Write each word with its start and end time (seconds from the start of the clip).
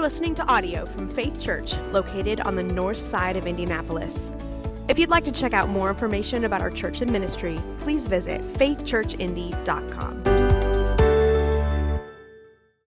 are 0.00 0.04
listening 0.04 0.34
to 0.34 0.46
audio 0.46 0.86
from 0.86 1.06
Faith 1.10 1.38
Church, 1.38 1.76
located 1.92 2.40
on 2.40 2.54
the 2.54 2.62
north 2.62 2.98
side 2.98 3.36
of 3.36 3.46
Indianapolis. 3.46 4.32
If 4.88 4.98
you'd 4.98 5.10
like 5.10 5.24
to 5.24 5.32
check 5.32 5.52
out 5.52 5.68
more 5.68 5.90
information 5.90 6.46
about 6.46 6.62
our 6.62 6.70
church 6.70 7.02
and 7.02 7.12
ministry, 7.12 7.60
please 7.80 8.06
visit 8.06 8.40
faithchurchindy.com. 8.54 10.24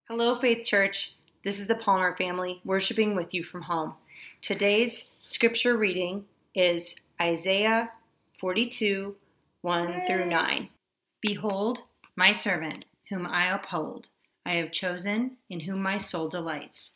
Hello, 0.08 0.34
Faith 0.40 0.66
Church. 0.66 1.14
This 1.44 1.60
is 1.60 1.68
the 1.68 1.76
Palmer 1.76 2.16
family 2.16 2.60
worshiping 2.64 3.14
with 3.14 3.32
you 3.32 3.44
from 3.44 3.62
home. 3.62 3.94
Today's 4.42 5.08
scripture 5.20 5.76
reading 5.76 6.24
is 6.56 6.96
Isaiah 7.22 7.92
42 8.40 9.14
1 9.60 10.06
through 10.08 10.26
9. 10.26 10.68
Behold, 11.20 11.82
my 12.16 12.32
servant, 12.32 12.84
whom 13.10 13.28
I 13.28 13.54
uphold, 13.54 14.08
I 14.44 14.54
have 14.54 14.72
chosen, 14.72 15.36
in 15.48 15.60
whom 15.60 15.80
my 15.80 15.98
soul 15.98 16.28
delights. 16.28 16.95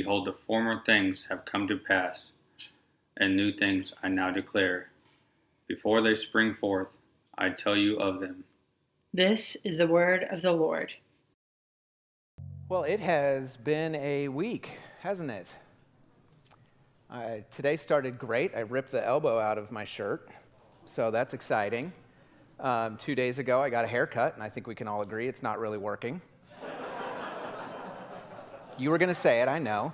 Behold, 0.00 0.24
the 0.24 0.32
former 0.46 0.80
things 0.86 1.26
have 1.28 1.44
come 1.44 1.68
to 1.68 1.76
pass, 1.76 2.32
and 3.18 3.36
new 3.36 3.52
things 3.52 3.92
I 4.02 4.08
now 4.08 4.30
declare. 4.30 4.88
Before 5.68 6.00
they 6.00 6.14
spring 6.14 6.54
forth, 6.54 6.88
I 7.36 7.50
tell 7.50 7.76
you 7.76 7.98
of 7.98 8.18
them. 8.18 8.44
This 9.12 9.58
is 9.62 9.76
the 9.76 9.86
word 9.86 10.24
of 10.30 10.40
the 10.40 10.52
Lord. 10.52 10.94
Well, 12.70 12.84
it 12.84 13.00
has 13.00 13.58
been 13.58 13.94
a 13.96 14.28
week, 14.28 14.70
hasn't 15.00 15.30
it? 15.30 15.54
today 17.50 17.76
started 17.76 18.18
great. 18.18 18.54
I 18.56 18.60
ripped 18.60 18.92
the 18.92 19.06
elbow 19.06 19.38
out 19.38 19.58
of 19.58 19.70
my 19.70 19.84
shirt, 19.84 20.30
so 20.86 21.10
that's 21.10 21.34
exciting. 21.34 21.92
Um, 22.58 22.96
two 22.96 23.14
days 23.14 23.38
ago, 23.38 23.60
I 23.60 23.68
got 23.68 23.84
a 23.84 23.88
haircut, 23.88 24.32
and 24.32 24.42
I 24.42 24.48
think 24.48 24.66
we 24.66 24.74
can 24.74 24.88
all 24.88 25.02
agree 25.02 25.28
it's 25.28 25.42
not 25.42 25.58
really 25.58 25.76
working. 25.76 26.22
You 28.80 28.90
were 28.90 28.98
going 28.98 29.10
to 29.10 29.14
say 29.14 29.42
it, 29.42 29.48
I 29.48 29.58
know. 29.58 29.92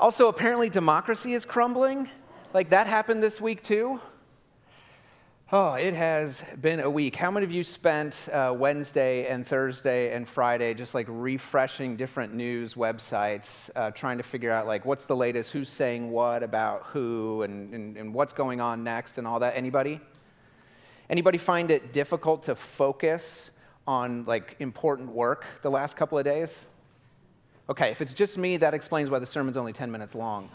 Also, 0.00 0.28
apparently, 0.28 0.68
democracy 0.68 1.34
is 1.34 1.44
crumbling. 1.44 2.08
Like, 2.52 2.70
that 2.70 2.88
happened 2.88 3.22
this 3.22 3.40
week, 3.40 3.62
too. 3.62 4.00
Oh, 5.52 5.74
it 5.74 5.94
has 5.94 6.42
been 6.60 6.80
a 6.80 6.90
week. 6.90 7.14
How 7.14 7.30
many 7.30 7.44
of 7.44 7.52
you 7.52 7.62
spent 7.62 8.28
uh, 8.32 8.52
Wednesday 8.56 9.28
and 9.28 9.46
Thursday 9.46 10.12
and 10.12 10.28
Friday 10.28 10.74
just 10.74 10.94
like 10.94 11.06
refreshing 11.08 11.96
different 11.96 12.34
news 12.34 12.74
websites, 12.74 13.70
uh, 13.76 13.92
trying 13.92 14.16
to 14.18 14.24
figure 14.24 14.50
out 14.50 14.66
like 14.66 14.84
what's 14.84 15.04
the 15.04 15.14
latest, 15.14 15.52
who's 15.52 15.68
saying 15.68 16.10
what 16.10 16.42
about 16.42 16.82
who, 16.86 17.42
and, 17.42 17.72
and, 17.72 17.96
and 17.96 18.12
what's 18.12 18.32
going 18.32 18.60
on 18.60 18.82
next, 18.82 19.18
and 19.18 19.28
all 19.28 19.38
that? 19.38 19.56
Anybody? 19.56 20.00
Anybody 21.08 21.38
find 21.38 21.70
it 21.70 21.92
difficult 21.92 22.42
to 22.44 22.56
focus 22.56 23.50
on 23.86 24.24
like 24.24 24.56
important 24.58 25.12
work 25.12 25.44
the 25.62 25.70
last 25.70 25.96
couple 25.96 26.18
of 26.18 26.24
days? 26.24 26.66
Okay, 27.68 27.90
if 27.90 28.02
it's 28.02 28.12
just 28.12 28.36
me, 28.36 28.58
that 28.58 28.74
explains 28.74 29.10
why 29.10 29.18
the 29.18 29.26
sermon's 29.26 29.56
only 29.56 29.72
10 29.72 29.90
minutes 29.90 30.14
long. 30.14 30.50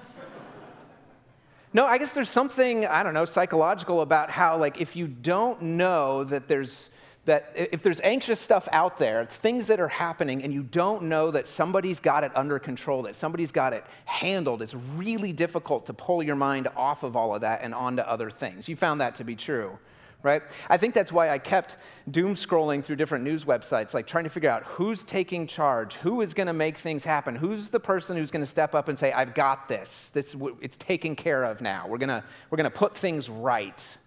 No, 1.73 1.85
I 1.85 1.97
guess 1.97 2.13
there's 2.13 2.29
something, 2.29 2.85
I 2.85 3.03
don't 3.03 3.13
know, 3.13 3.25
psychological 3.25 4.01
about 4.01 4.29
how, 4.29 4.57
like, 4.57 4.81
if 4.81 4.95
you 4.95 5.07
don't 5.07 5.61
know 5.61 6.23
that 6.23 6.47
there's, 6.47 6.89
that 7.25 7.51
if 7.55 7.83
there's 7.83 8.01
anxious 8.01 8.39
stuff 8.39 8.67
out 8.71 8.97
there, 8.97 9.25
things 9.25 9.67
that 9.67 9.79
are 9.79 9.87
happening, 9.87 10.43
and 10.43 10.51
you 10.51 10.63
don't 10.63 11.03
know 11.03 11.29
that 11.31 11.45
somebody's 11.45 11.99
got 11.99 12.23
it 12.23 12.31
under 12.35 12.57
control, 12.57 13.03
that 13.03 13.15
somebody's 13.15 13.51
got 13.51 13.73
it 13.73 13.83
handled, 14.05 14.61
it's 14.61 14.73
really 14.95 15.31
difficult 15.31 15.85
to 15.87 15.93
pull 15.93 16.23
your 16.23 16.35
mind 16.35 16.67
off 16.75 17.03
of 17.03 17.15
all 17.15 17.35
of 17.35 17.41
that 17.41 17.61
and 17.63 17.73
onto 17.73 18.01
other 18.01 18.31
things. 18.31 18.67
You 18.67 18.75
found 18.75 19.01
that 19.01 19.15
to 19.15 19.23
be 19.23 19.35
true 19.35 19.77
right? 20.21 20.41
I 20.69 20.77
think 20.77 20.93
that's 20.93 21.11
why 21.11 21.29
I 21.29 21.37
kept 21.37 21.77
doom 22.11 22.35
scrolling 22.35 22.83
through 22.83 22.97
different 22.97 23.23
news 23.23 23.45
websites, 23.45 23.93
like 23.93 24.05
trying 24.05 24.25
to 24.25 24.29
figure 24.29 24.49
out 24.49 24.63
who's 24.63 25.03
taking 25.03 25.47
charge, 25.47 25.95
who 25.95 26.21
is 26.21 26.33
going 26.33 26.47
to 26.47 26.53
make 26.53 26.77
things 26.77 27.03
happen, 27.03 27.35
who's 27.35 27.69
the 27.69 27.79
person 27.79 28.17
who's 28.17 28.31
going 28.31 28.43
to 28.43 28.49
step 28.49 28.75
up 28.75 28.89
and 28.89 28.97
say, 28.97 29.11
"I've 29.11 29.33
got 29.33 29.67
this. 29.67 30.09
This 30.13 30.35
it's 30.61 30.77
taken 30.77 31.15
care 31.15 31.43
of 31.43 31.61
now. 31.61 31.87
We're 31.87 31.97
going 31.97 32.23
we're 32.49 32.57
going 32.57 32.69
to 32.69 32.77
put 32.77 32.97
things 32.97 33.29
right. 33.29 33.97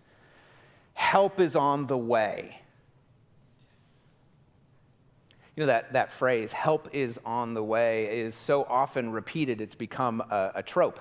Help 0.95 1.41
is 1.41 1.57
on 1.57 1.87
the 1.87 1.99
way." 1.99 2.59
You 5.57 5.63
know, 5.63 5.67
that, 5.67 5.93
that 5.93 6.11
phrase, 6.11 6.51
help 6.51 6.89
is 6.95 7.21
on 7.27 7.53
the 7.53 7.63
way, 7.63 8.21
is 8.21 8.35
so 8.35 8.65
often 8.65 9.13
repeated, 9.13 9.61
it's 9.61 9.75
become 9.75 10.23
a, 10.31 10.53
a 10.55 10.63
trope 10.63 10.99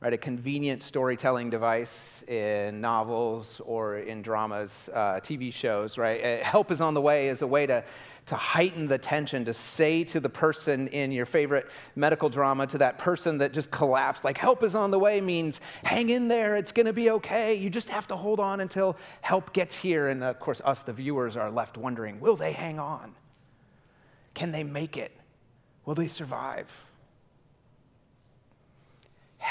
right? 0.00 0.14
A 0.14 0.18
convenient 0.18 0.82
storytelling 0.82 1.50
device 1.50 2.24
in 2.26 2.80
novels 2.80 3.60
or 3.66 3.98
in 3.98 4.22
dramas, 4.22 4.88
uh, 4.94 5.20
TV 5.20 5.52
shows, 5.52 5.98
right? 5.98 6.24
Uh, 6.40 6.44
help 6.44 6.70
is 6.70 6.80
on 6.80 6.94
the 6.94 7.00
way 7.00 7.28
is 7.28 7.42
a 7.42 7.46
way 7.46 7.66
to, 7.66 7.84
to 8.24 8.34
heighten 8.34 8.88
the 8.88 8.96
tension, 8.96 9.44
to 9.44 9.52
say 9.52 10.02
to 10.04 10.18
the 10.18 10.28
person 10.28 10.88
in 10.88 11.12
your 11.12 11.26
favorite 11.26 11.66
medical 11.96 12.30
drama, 12.30 12.66
to 12.66 12.78
that 12.78 12.96
person 12.96 13.36
that 13.38 13.52
just 13.52 13.70
collapsed, 13.70 14.24
like, 14.24 14.38
help 14.38 14.62
is 14.62 14.74
on 14.74 14.90
the 14.90 14.98
way 14.98 15.20
means 15.20 15.60
hang 15.84 16.08
in 16.08 16.28
there, 16.28 16.56
it's 16.56 16.72
gonna 16.72 16.94
be 16.94 17.10
okay. 17.10 17.54
You 17.54 17.68
just 17.68 17.90
have 17.90 18.06
to 18.08 18.16
hold 18.16 18.40
on 18.40 18.60
until 18.60 18.96
help 19.20 19.52
gets 19.52 19.76
here. 19.76 20.08
And 20.08 20.24
of 20.24 20.40
course, 20.40 20.62
us, 20.64 20.82
the 20.82 20.94
viewers, 20.94 21.36
are 21.36 21.50
left 21.50 21.76
wondering 21.76 22.20
will 22.20 22.36
they 22.36 22.52
hang 22.52 22.78
on? 22.78 23.14
Can 24.32 24.50
they 24.50 24.62
make 24.62 24.96
it? 24.96 25.14
Will 25.84 25.94
they 25.94 26.08
survive? 26.08 26.68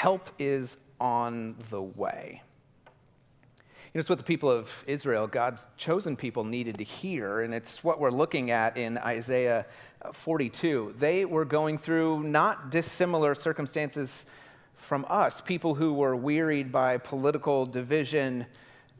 Help 0.00 0.30
is 0.38 0.78
on 0.98 1.54
the 1.68 1.82
way. 1.82 2.40
You 2.86 3.90
know, 3.92 3.98
it's 3.98 4.08
what 4.08 4.16
the 4.16 4.24
people 4.24 4.50
of 4.50 4.72
Israel, 4.86 5.26
God's 5.26 5.68
chosen 5.76 6.16
people, 6.16 6.42
needed 6.42 6.78
to 6.78 6.84
hear, 6.84 7.42
and 7.42 7.52
it's 7.52 7.84
what 7.84 8.00
we're 8.00 8.10
looking 8.10 8.50
at 8.50 8.78
in 8.78 8.96
Isaiah 8.96 9.66
42. 10.14 10.94
They 10.98 11.26
were 11.26 11.44
going 11.44 11.76
through 11.76 12.22
not 12.22 12.70
dissimilar 12.70 13.34
circumstances 13.34 14.24
from 14.74 15.04
us, 15.06 15.42
people 15.42 15.74
who 15.74 15.92
were 15.92 16.16
wearied 16.16 16.72
by 16.72 16.96
political 16.96 17.66
division. 17.66 18.46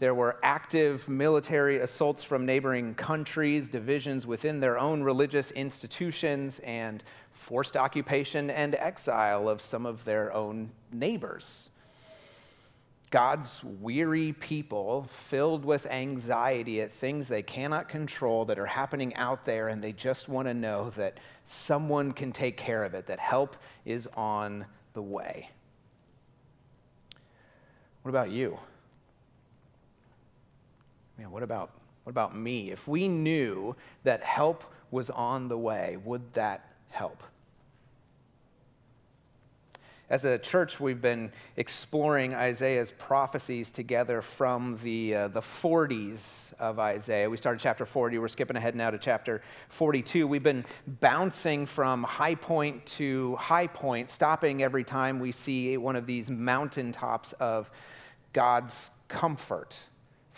There 0.00 0.14
were 0.14 0.38
active 0.42 1.06
military 1.10 1.80
assaults 1.80 2.24
from 2.24 2.46
neighboring 2.46 2.94
countries, 2.94 3.68
divisions 3.68 4.26
within 4.26 4.58
their 4.58 4.78
own 4.78 5.02
religious 5.02 5.50
institutions, 5.50 6.58
and 6.60 7.04
forced 7.32 7.76
occupation 7.76 8.48
and 8.48 8.74
exile 8.76 9.46
of 9.46 9.60
some 9.60 9.84
of 9.84 10.02
their 10.06 10.32
own 10.32 10.70
neighbors. 10.90 11.68
God's 13.10 13.62
weary 13.62 14.32
people, 14.32 15.02
filled 15.02 15.66
with 15.66 15.84
anxiety 15.86 16.80
at 16.80 16.92
things 16.92 17.28
they 17.28 17.42
cannot 17.42 17.90
control 17.90 18.46
that 18.46 18.58
are 18.58 18.66
happening 18.66 19.14
out 19.16 19.44
there, 19.44 19.68
and 19.68 19.84
they 19.84 19.92
just 19.92 20.30
want 20.30 20.48
to 20.48 20.54
know 20.54 20.88
that 20.96 21.20
someone 21.44 22.12
can 22.12 22.32
take 22.32 22.56
care 22.56 22.84
of 22.84 22.94
it, 22.94 23.06
that 23.08 23.18
help 23.18 23.54
is 23.84 24.08
on 24.16 24.64
the 24.94 25.02
way. 25.02 25.50
What 28.00 28.08
about 28.08 28.30
you? 28.30 28.58
Man, 31.20 31.30
what 31.30 31.42
about, 31.42 31.72
what 32.04 32.10
about 32.12 32.34
me? 32.34 32.70
If 32.70 32.88
we 32.88 33.06
knew 33.06 33.76
that 34.04 34.22
help 34.22 34.64
was 34.90 35.10
on 35.10 35.48
the 35.48 35.58
way, 35.58 35.98
would 36.02 36.32
that 36.32 36.72
help? 36.88 37.22
As 40.08 40.24
a 40.24 40.38
church, 40.38 40.80
we've 40.80 41.02
been 41.02 41.30
exploring 41.58 42.34
Isaiah's 42.34 42.90
prophecies 42.90 43.70
together 43.70 44.22
from 44.22 44.78
the, 44.82 45.14
uh, 45.14 45.28
the 45.28 45.42
40s 45.42 46.54
of 46.58 46.78
Isaiah. 46.78 47.28
We 47.28 47.36
started 47.36 47.60
chapter 47.60 47.84
40. 47.84 48.16
We're 48.16 48.28
skipping 48.28 48.56
ahead 48.56 48.74
now 48.74 48.90
to 48.90 48.96
chapter 48.96 49.42
42. 49.68 50.26
We've 50.26 50.42
been 50.42 50.64
bouncing 50.86 51.66
from 51.66 52.02
high 52.02 52.34
point 52.34 52.86
to 52.96 53.36
high 53.36 53.66
point, 53.66 54.08
stopping 54.08 54.62
every 54.62 54.84
time 54.84 55.20
we 55.20 55.32
see 55.32 55.76
one 55.76 55.96
of 55.96 56.06
these 56.06 56.30
mountaintops 56.30 57.34
of 57.34 57.70
God's 58.32 58.90
comfort 59.08 59.80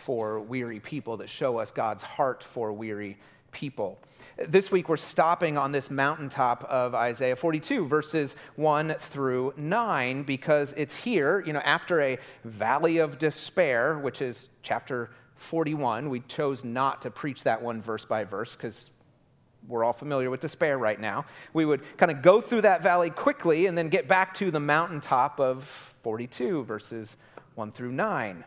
for 0.03 0.41
weary 0.41 0.81
people 0.81 1.17
that 1.19 1.29
show 1.29 1.59
us 1.59 1.71
God's 1.71 2.03
heart 2.03 2.43
for 2.43 2.73
weary 2.73 3.17
people. 3.53 4.01
This 4.49 4.71
week, 4.73 4.89
we're 4.89 4.97
stopping 4.97 5.57
on 5.57 5.71
this 5.71 5.91
mountaintop 5.91 6.65
of 6.65 6.95
Isaiah 6.95 7.37
42, 7.37 7.87
verses 7.87 8.35
1 8.57 8.97
through 8.99 9.55
9, 9.57 10.25
because 10.25 10.75
it's 10.77 10.97
here, 10.97 11.45
you 11.47 11.53
know, 11.53 11.61
after 11.61 12.01
a 12.01 12.19
valley 12.45 12.99
of 12.99 13.19
despair, 13.19 13.99
which 13.99 14.21
is 14.21 14.49
chapter 14.63 15.11
41. 15.37 16.11
We 16.11 16.21
chose 16.21 16.65
not 16.65 17.03
to 17.03 17.11
preach 17.11 17.45
that 17.45 17.63
one 17.63 17.81
verse 17.81 18.05
by 18.05 18.25
verse 18.25 18.57
because 18.57 18.91
we're 19.69 19.85
all 19.85 19.93
familiar 19.93 20.31
with 20.31 20.41
despair 20.41 20.79
right 20.79 20.99
now. 20.99 21.27
We 21.53 21.65
would 21.65 21.83
kind 21.97 22.11
of 22.11 22.23
go 22.23 22.41
through 22.41 22.63
that 22.63 22.83
valley 22.83 23.11
quickly 23.11 23.67
and 23.67 23.79
then 23.79 23.89
get 23.89 24.09
back 24.09 24.35
to 24.35 24.51
the 24.51 24.61
mountaintop 24.61 25.39
of 25.39 25.65
42, 26.03 26.65
verses 26.65 27.17
1 27.55 27.71
through 27.71 27.93
9 27.93 28.45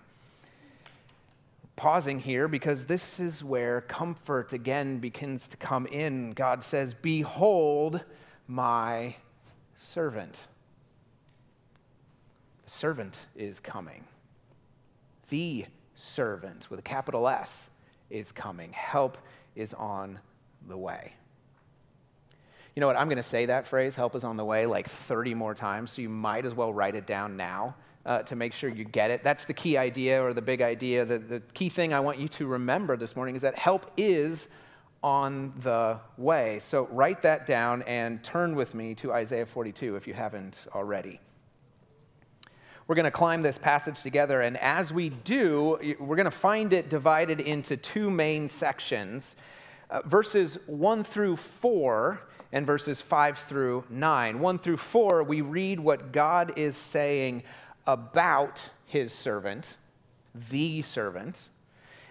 pausing 1.76 2.20
here 2.20 2.48
because 2.48 2.86
this 2.86 3.20
is 3.20 3.44
where 3.44 3.82
comfort 3.82 4.54
again 4.54 5.00
begins 5.00 5.48
to 5.50 5.58
come 5.58 5.86
in. 5.88 6.32
God 6.32 6.64
says, 6.64 6.94
Behold 6.94 8.02
my 8.48 9.16
servant. 9.76 10.48
The 12.64 12.72
servant 12.72 13.20
is 13.36 13.60
coming. 13.60 14.06
The 15.30 15.66
servant, 15.96 16.70
with 16.70 16.80
a 16.80 16.84
capital 16.84 17.28
S, 17.28 17.70
is 18.10 18.32
coming. 18.32 18.72
Help 18.72 19.18
is 19.56 19.74
on 19.74 20.20
the 20.68 20.78
way. 20.78 21.14
You 22.76 22.82
know 22.82 22.88
what? 22.88 22.98
I'm 22.98 23.08
going 23.08 23.18
to 23.18 23.24
say 23.24 23.46
that 23.46 23.68
phrase, 23.68 23.96
help 23.96 24.16
is 24.16 24.24
on 24.24 24.38
the 24.38 24.46
way, 24.46 24.66
like 24.66 24.90
30 24.90 25.34
more 25.34 25.54
times, 25.54 25.92
so 25.92 26.02
you 26.02 26.10
might 26.10 26.46
as 26.46 26.54
well 26.54 26.74
write 26.74 26.96
it 26.96 27.08
down 27.08 27.38
now 27.38 27.76
uh, 28.06 28.22
to 28.24 28.36
make 28.36 28.54
sure 28.54 28.70
you 28.70 28.84
get 28.84 29.12
it. 29.12 29.24
That's 29.24 29.46
the 29.46 29.54
key 29.54 29.78
idea 29.78 30.24
or 30.24 30.34
the 30.34 30.42
big 30.42 30.62
idea. 30.62 31.06
The, 31.06 31.18
the 31.18 31.40
key 31.54 31.70
thing 31.70 31.94
I 31.94 32.00
want 32.00 32.20
you 32.20 32.28
to 32.30 32.46
remember 32.46 32.98
this 32.98 33.16
morning 33.16 33.36
is 33.36 33.42
that 33.42 33.56
help 33.56 33.92
is 33.98 34.48
on 35.04 35.54
the 35.60 36.00
way. 36.18 36.60
So 36.60 36.88
write 36.92 37.22
that 37.24 37.46
down 37.46 37.84
and 37.84 38.24
turn 38.24 38.56
with 38.56 38.74
me 38.74 38.96
to 38.96 39.14
Isaiah 39.14 39.46
42 39.46 39.96
if 39.96 40.08
you 40.08 40.14
haven't 40.14 40.68
already. 40.74 41.20
We're 42.88 42.96
going 42.96 43.06
to 43.06 43.12
climb 43.12 43.42
this 43.42 43.58
passage 43.58 44.04
together, 44.04 44.42
and 44.42 44.58
as 44.58 44.94
we 44.94 45.10
do, 45.10 45.96
we're 46.00 46.16
going 46.16 46.26
to 46.26 46.32
find 46.32 46.72
it 46.72 46.88
divided 46.88 47.42
into 47.42 47.78
two 47.78 48.12
main 48.12 48.48
sections. 48.48 49.36
Uh, 49.90 50.02
verses 50.06 50.60
1 50.68 51.04
through 51.04 51.38
4 51.38 52.22
and 52.52 52.66
verses 52.66 53.02
5 53.02 53.40
through 53.40 53.84
9. 53.90 54.40
1 54.40 54.60
through 54.60 54.78
4, 54.78 55.24
we 55.24 55.42
read 55.42 55.80
what 55.80 56.12
God 56.12 56.54
is 56.58 56.78
saying 56.78 57.44
about 57.88 58.70
his 58.86 59.14
servant, 59.14 59.78
the 60.50 60.82
servant. 60.82 61.50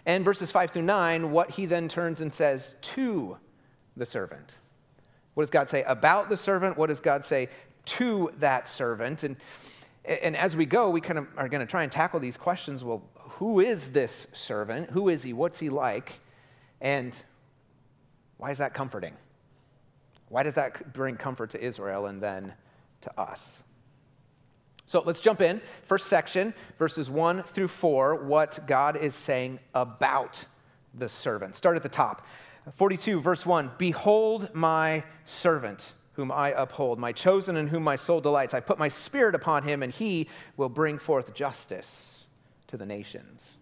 And 0.07 0.25
verses 0.25 0.51
5 0.51 0.71
through 0.71 0.83
9, 0.83 1.31
what 1.31 1.51
he 1.53 1.67
then 1.67 1.89
turns 1.89 2.21
and 2.21 2.33
says 2.33 2.75
to 2.83 3.39
the 3.97 4.05
servant. 4.05 4.57
What 5.35 5.45
does 5.45 5.51
God 5.51 5.69
say 5.69 5.83
about 5.85 6.29
the 6.29 6.37
servant? 6.37 6.77
What 6.77 6.89
does 6.89 7.01
God 7.01 7.25
say 7.25 7.49
to 7.87 8.31
that 8.39 8.69
servant? 8.69 9.25
And, 9.25 9.37
and 10.05 10.37
as 10.37 10.57
we 10.57 10.67
go, 10.67 10.91
we 10.91 11.01
kind 11.01 11.19
of 11.19 11.27
are 11.37 11.49
going 11.49 11.61
to 11.61 11.71
try 11.71 11.83
and 11.83 11.91
tackle 11.91 12.21
these 12.21 12.37
questions. 12.37 12.85
Well, 12.85 13.03
who 13.15 13.61
is 13.61 13.91
this 13.91 14.27
servant? 14.33 14.91
Who 14.91 15.09
is 15.09 15.23
he? 15.23 15.33
What's 15.33 15.59
he 15.59 15.71
like? 15.71 16.13
And 16.81 17.19
why 18.37 18.51
is 18.51 18.59
that 18.59 18.75
comforting? 18.75 19.15
Why 20.29 20.43
does 20.43 20.55
that 20.55 20.93
bring 20.93 21.17
comfort 21.17 21.51
to 21.51 21.65
Israel 21.65 22.07
and 22.07 22.23
then 22.23 22.53
to 23.03 23.21
us? 23.21 23.63
So 24.87 25.03
let's 25.05 25.21
jump 25.21 25.41
in. 25.41 25.61
First 25.83 26.09
section, 26.09 26.53
verses 26.79 27.09
1 27.09 27.43
through 27.45 27.69
4, 27.69 28.25
what 28.25 28.67
God 28.67 28.97
is 28.97 29.15
saying 29.15 29.59
about 29.75 30.45
the 30.95 31.09
servant. 31.09 31.55
Start 31.57 31.77
at 31.77 31.83
the 31.83 31.89
top. 31.89 32.27
42, 32.73 33.21
verse 33.21 33.45
1 33.45 33.73
Behold 33.79 34.55
my 34.55 35.05
servant, 35.25 35.95
whom 36.13 36.31
I 36.31 36.51
uphold, 36.51 36.99
my 36.99 37.13
chosen 37.13 37.57
in 37.57 37.67
whom 37.67 37.83
my 37.83 37.97
soul 37.97 38.21
delights. 38.21 38.55
I 38.55 38.61
put 38.61 38.79
my 38.79 38.89
spirit 38.89 39.35
upon 39.35 39.63
him, 39.63 39.83
and 39.83 39.93
he 39.93 40.29
will 40.57 40.69
bring 40.69 40.99
forth 40.99 41.35
justice 41.35 42.25
to 42.69 42.77
the 42.77 42.87
nations. 42.87 43.57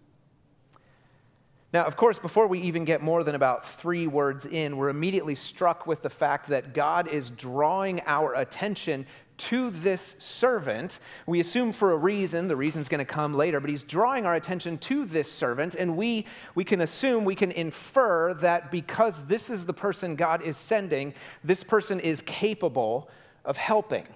Now, 1.73 1.85
of 1.85 1.97
course, 1.97 2.19
before 2.19 2.49
we 2.49 2.61
even 2.61 2.85
get 2.85 3.01
more 3.01 3.25
than 3.25 3.35
about 3.35 3.67
three 3.67 4.07
words 4.07 4.45
in, 4.45 4.77
we're 4.77 4.91
immediately 4.91 5.35
struck 5.35 5.87
with 5.87 6.03
the 6.03 6.11
fact 6.11 6.49
that 6.49 6.75
God 6.75 7.09
is 7.09 7.31
drawing 7.31 8.03
our 8.07 8.35
attention 8.35 9.07
to 9.39 9.71
this 9.71 10.15
servant. 10.19 11.01
We 11.27 11.41
assume 11.41 11.73
for 11.73 11.93
a 11.93 11.97
reason, 11.97 12.49
the 12.49 12.57
reason's 12.57 12.89
going 12.89 13.01
to 13.01 13.05
come 13.05 13.35
later, 13.35 13.61
but 13.61 13.71
he's 13.71 13.83
drawing 13.83 14.27
our 14.27 14.35
attention 14.35 14.79
to 14.79 15.05
this 15.05 15.31
servant, 15.31 15.75
and 15.75 15.97
we, 15.97 16.27
we 16.55 16.65
can 16.65 16.81
assume, 16.83 17.25
we 17.25 17.35
can 17.35 17.51
infer 17.53 18.35
that 18.35 18.71
because 18.71 19.25
this 19.25 19.51
is 19.51 19.67
the 19.67 19.73
person 19.73 20.17
God 20.17 20.43
is 20.43 20.57
sending, 20.57 21.15
this 21.43 21.65
person 21.65 22.01
is 22.01 22.23
capable 22.23 23.09
of 23.45 23.57
helping. 23.57 24.07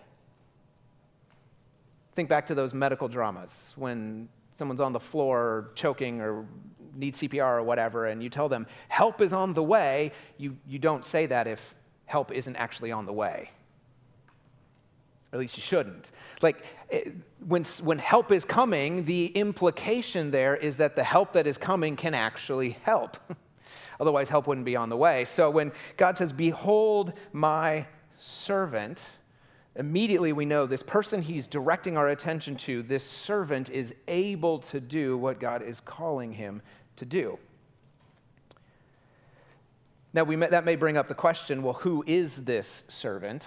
Think 2.14 2.28
back 2.28 2.46
to 2.46 2.54
those 2.54 2.72
medical 2.72 3.08
dramas 3.08 3.72
when 3.76 4.28
someone's 4.54 4.80
on 4.80 4.92
the 4.92 5.00
floor 5.00 5.70
choking 5.74 6.20
or 6.20 6.46
needs 6.94 7.20
CPR 7.20 7.58
or 7.58 7.62
whatever, 7.62 8.06
and 8.06 8.22
you 8.22 8.30
tell 8.30 8.48
them, 8.48 8.66
help 8.88 9.20
is 9.20 9.32
on 9.32 9.52
the 9.52 9.62
way. 9.62 10.12
You, 10.38 10.56
you 10.66 10.78
don't 10.78 11.04
say 11.04 11.26
that 11.26 11.46
if 11.46 11.74
help 12.06 12.32
isn't 12.32 12.56
actually 12.56 12.92
on 12.92 13.04
the 13.04 13.12
way 13.12 13.50
at 15.32 15.38
least 15.38 15.56
you 15.56 15.62
shouldn't. 15.62 16.12
Like, 16.40 16.62
eh, 16.90 17.10
when, 17.46 17.64
when 17.82 17.98
help 17.98 18.32
is 18.32 18.44
coming, 18.44 19.04
the 19.04 19.26
implication 19.26 20.30
there 20.30 20.56
is 20.56 20.76
that 20.76 20.96
the 20.96 21.04
help 21.04 21.32
that 21.32 21.46
is 21.46 21.58
coming 21.58 21.96
can 21.96 22.14
actually 22.14 22.70
help. 22.82 23.16
Otherwise, 24.00 24.28
help 24.28 24.46
wouldn't 24.46 24.64
be 24.64 24.76
on 24.76 24.88
the 24.88 24.96
way. 24.96 25.24
So 25.24 25.50
when 25.50 25.72
God 25.96 26.16
says, 26.18 26.32
Behold 26.32 27.12
my 27.32 27.86
servant, 28.18 29.02
immediately 29.74 30.32
we 30.32 30.44
know 30.44 30.66
this 30.66 30.82
person 30.82 31.22
he's 31.22 31.46
directing 31.46 31.96
our 31.96 32.08
attention 32.08 32.56
to, 32.56 32.82
this 32.82 33.04
servant 33.04 33.70
is 33.70 33.94
able 34.08 34.58
to 34.60 34.80
do 34.80 35.16
what 35.18 35.40
God 35.40 35.62
is 35.62 35.80
calling 35.80 36.32
him 36.32 36.62
to 36.96 37.04
do. 37.04 37.38
Now, 40.12 40.24
we 40.24 40.36
may, 40.36 40.48
that 40.48 40.64
may 40.64 40.76
bring 40.76 40.96
up 40.96 41.08
the 41.08 41.14
question 41.14 41.62
well, 41.62 41.74
who 41.74 42.02
is 42.06 42.44
this 42.44 42.84
servant? 42.88 43.44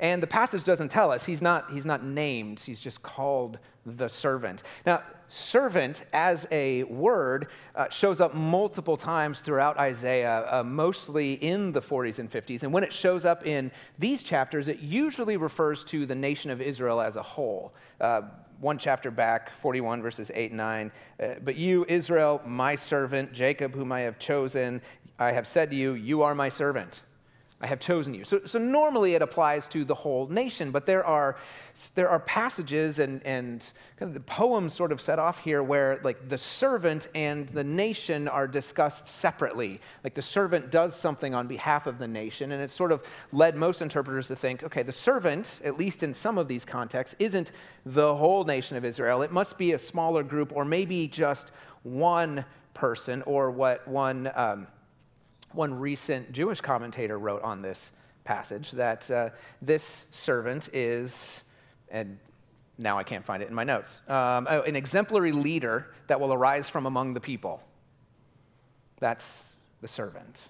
And 0.00 0.22
the 0.22 0.26
passage 0.26 0.64
doesn't 0.64 0.88
tell 0.88 1.12
us. 1.12 1.24
He's 1.24 1.42
not, 1.42 1.70
he's 1.70 1.84
not 1.84 2.02
named, 2.02 2.60
he's 2.60 2.80
just 2.80 3.02
called 3.02 3.58
the 3.86 4.08
servant. 4.08 4.62
Now, 4.86 5.02
servant 5.28 6.04
as 6.12 6.46
a 6.50 6.82
word 6.84 7.48
uh, 7.74 7.88
shows 7.88 8.20
up 8.20 8.34
multiple 8.34 8.96
times 8.96 9.40
throughout 9.40 9.78
Isaiah, 9.78 10.46
uh, 10.50 10.64
mostly 10.64 11.34
in 11.34 11.72
the 11.72 11.80
40s 11.80 12.18
and 12.18 12.30
50s. 12.30 12.62
And 12.62 12.72
when 12.72 12.82
it 12.82 12.92
shows 12.92 13.24
up 13.24 13.46
in 13.46 13.70
these 13.98 14.22
chapters, 14.22 14.68
it 14.68 14.80
usually 14.80 15.36
refers 15.36 15.84
to 15.84 16.06
the 16.06 16.14
nation 16.14 16.50
of 16.50 16.60
Israel 16.60 17.00
as 17.00 17.16
a 17.16 17.22
whole. 17.22 17.74
Uh, 18.00 18.22
one 18.58 18.76
chapter 18.76 19.10
back, 19.10 19.50
41 19.50 20.02
verses 20.02 20.30
8 20.34 20.50
and 20.50 20.58
9. 20.58 20.92
Uh, 21.22 21.26
but 21.42 21.56
you, 21.56 21.86
Israel, 21.88 22.40
my 22.44 22.74
servant, 22.74 23.32
Jacob, 23.32 23.74
whom 23.74 23.92
I 23.92 24.00
have 24.00 24.18
chosen, 24.18 24.82
I 25.18 25.32
have 25.32 25.46
said 25.46 25.70
to 25.70 25.76
you, 25.76 25.92
You 25.92 26.22
are 26.22 26.34
my 26.34 26.48
servant. 26.48 27.02
I 27.62 27.66
have 27.66 27.78
chosen 27.78 28.14
you. 28.14 28.24
So, 28.24 28.40
so 28.46 28.58
normally 28.58 29.14
it 29.14 29.20
applies 29.20 29.66
to 29.68 29.84
the 29.84 29.94
whole 29.94 30.26
nation, 30.28 30.70
but 30.70 30.86
there 30.86 31.04
are, 31.04 31.36
there 31.94 32.08
are 32.08 32.18
passages 32.20 32.98
and, 32.98 33.22
and 33.26 33.60
kind 33.98 34.08
of 34.08 34.14
the 34.14 34.20
poems 34.20 34.72
sort 34.72 34.92
of 34.92 35.00
set 35.00 35.18
off 35.18 35.38
here 35.40 35.62
where 35.62 36.00
like 36.02 36.30
the 36.30 36.38
servant 36.38 37.08
and 37.14 37.50
the 37.50 37.62
nation 37.62 38.28
are 38.28 38.48
discussed 38.48 39.08
separately. 39.08 39.78
Like 40.02 40.14
the 40.14 40.22
servant 40.22 40.70
does 40.70 40.96
something 40.96 41.34
on 41.34 41.48
behalf 41.48 41.86
of 41.86 41.98
the 41.98 42.08
nation, 42.08 42.52
and 42.52 42.62
it's 42.62 42.72
sort 42.72 42.92
of 42.92 43.02
led 43.30 43.56
most 43.56 43.82
interpreters 43.82 44.28
to 44.28 44.36
think, 44.36 44.62
okay, 44.62 44.82
the 44.82 44.90
servant, 44.90 45.60
at 45.62 45.76
least 45.76 46.02
in 46.02 46.14
some 46.14 46.38
of 46.38 46.48
these 46.48 46.64
contexts, 46.64 47.14
isn't 47.18 47.52
the 47.84 48.16
whole 48.16 48.44
nation 48.44 48.78
of 48.78 48.86
Israel. 48.86 49.20
It 49.20 49.32
must 49.32 49.58
be 49.58 49.72
a 49.72 49.78
smaller 49.78 50.22
group 50.22 50.52
or 50.56 50.64
maybe 50.64 51.06
just 51.06 51.52
one 51.82 52.46
person 52.72 53.20
or 53.26 53.50
what 53.50 53.86
one... 53.86 54.32
Um, 54.34 54.66
one 55.52 55.74
recent 55.74 56.32
Jewish 56.32 56.60
commentator 56.60 57.18
wrote 57.18 57.42
on 57.42 57.62
this 57.62 57.92
passage 58.24 58.70
that 58.72 59.10
uh, 59.10 59.30
this 59.60 60.06
servant 60.10 60.68
is, 60.72 61.44
and 61.90 62.18
now 62.78 62.98
I 62.98 63.04
can't 63.04 63.24
find 63.24 63.42
it 63.42 63.48
in 63.48 63.54
my 63.54 63.64
notes, 63.64 64.00
um, 64.08 64.46
an 64.46 64.76
exemplary 64.76 65.32
leader 65.32 65.94
that 66.06 66.20
will 66.20 66.32
arise 66.32 66.68
from 66.68 66.86
among 66.86 67.14
the 67.14 67.20
people. 67.20 67.62
That's 68.98 69.54
the 69.80 69.88
servant. 69.88 70.48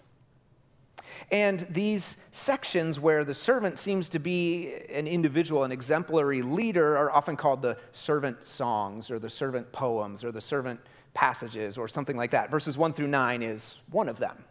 And 1.30 1.66
these 1.70 2.16
sections 2.32 2.98
where 2.98 3.24
the 3.24 3.34
servant 3.34 3.78
seems 3.78 4.08
to 4.10 4.18
be 4.18 4.72
an 4.92 5.06
individual, 5.06 5.64
an 5.64 5.72
exemplary 5.72 6.42
leader, 6.42 6.96
are 6.96 7.10
often 7.10 7.36
called 7.36 7.62
the 7.62 7.76
servant 7.92 8.44
songs 8.44 9.10
or 9.10 9.18
the 9.18 9.30
servant 9.30 9.70
poems 9.72 10.24
or 10.24 10.32
the 10.32 10.40
servant 10.40 10.80
passages 11.14 11.76
or 11.76 11.88
something 11.88 12.16
like 12.16 12.30
that. 12.30 12.50
Verses 12.50 12.78
1 12.78 12.92
through 12.92 13.08
9 13.08 13.42
is 13.42 13.76
one 13.90 14.08
of 14.08 14.18
them. 14.18 14.44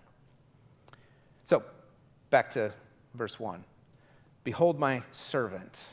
So, 1.49 1.63
back 2.29 2.51
to 2.51 2.71
verse 3.15 3.39
1. 3.39 3.63
Behold 4.43 4.77
my 4.77 5.01
servant, 5.11 5.83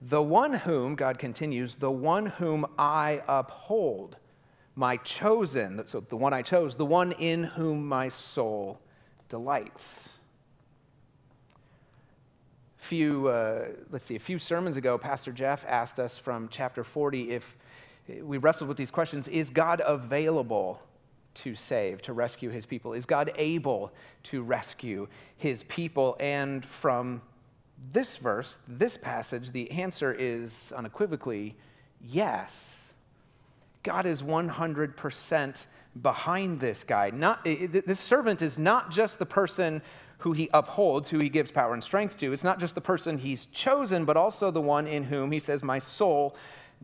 the 0.00 0.22
one 0.22 0.54
whom, 0.54 0.94
God 0.94 1.18
continues, 1.18 1.74
the 1.74 1.90
one 1.90 2.24
whom 2.24 2.64
I 2.78 3.22
uphold, 3.28 4.16
my 4.76 4.96
chosen, 4.96 5.82
so 5.84 6.00
the 6.00 6.16
one 6.16 6.32
I 6.32 6.40
chose, 6.40 6.74
the 6.74 6.86
one 6.86 7.12
in 7.12 7.42
whom 7.42 7.86
my 7.86 8.08
soul 8.08 8.80
delights. 9.28 10.08
Few, 12.78 13.28
uh, 13.28 13.66
let's 13.90 14.06
see, 14.06 14.16
a 14.16 14.18
few 14.18 14.38
sermons 14.38 14.78
ago, 14.78 14.96
Pastor 14.96 15.32
Jeff 15.32 15.66
asked 15.68 16.00
us 16.00 16.16
from 16.16 16.48
chapter 16.50 16.82
40 16.82 17.32
if 17.32 17.58
we 18.22 18.38
wrestled 18.38 18.68
with 18.68 18.78
these 18.78 18.90
questions 18.90 19.28
Is 19.28 19.50
God 19.50 19.82
available 19.84 20.80
to 21.34 21.54
save, 21.54 22.02
to 22.02 22.12
rescue 22.12 22.50
his 22.50 22.66
people? 22.66 22.92
Is 22.92 23.06
God 23.06 23.32
able 23.36 23.92
to 24.24 24.42
rescue 24.42 25.08
his 25.36 25.62
people? 25.64 26.16
And 26.20 26.64
from 26.64 27.22
this 27.92 28.16
verse, 28.16 28.58
this 28.68 28.96
passage, 28.96 29.52
the 29.52 29.70
answer 29.70 30.12
is 30.12 30.72
unequivocally 30.76 31.56
yes. 32.02 32.92
God 33.82 34.06
is 34.06 34.22
100% 34.22 35.66
behind 36.02 36.60
this 36.60 36.84
guy. 36.84 37.10
Not, 37.10 37.44
this 37.44 38.00
servant 38.00 38.42
is 38.42 38.58
not 38.58 38.90
just 38.90 39.18
the 39.18 39.26
person 39.26 39.82
who 40.18 40.32
he 40.32 40.50
upholds, 40.52 41.08
who 41.08 41.18
he 41.18 41.28
gives 41.28 41.50
power 41.50 41.72
and 41.72 41.82
strength 41.82 42.18
to. 42.18 42.32
It's 42.32 42.44
not 42.44 42.60
just 42.60 42.74
the 42.74 42.80
person 42.80 43.16
he's 43.18 43.46
chosen, 43.46 44.04
but 44.04 44.16
also 44.16 44.50
the 44.50 44.60
one 44.60 44.86
in 44.86 45.02
whom 45.04 45.32
he 45.32 45.38
says, 45.38 45.62
My 45.62 45.78
soul 45.78 46.36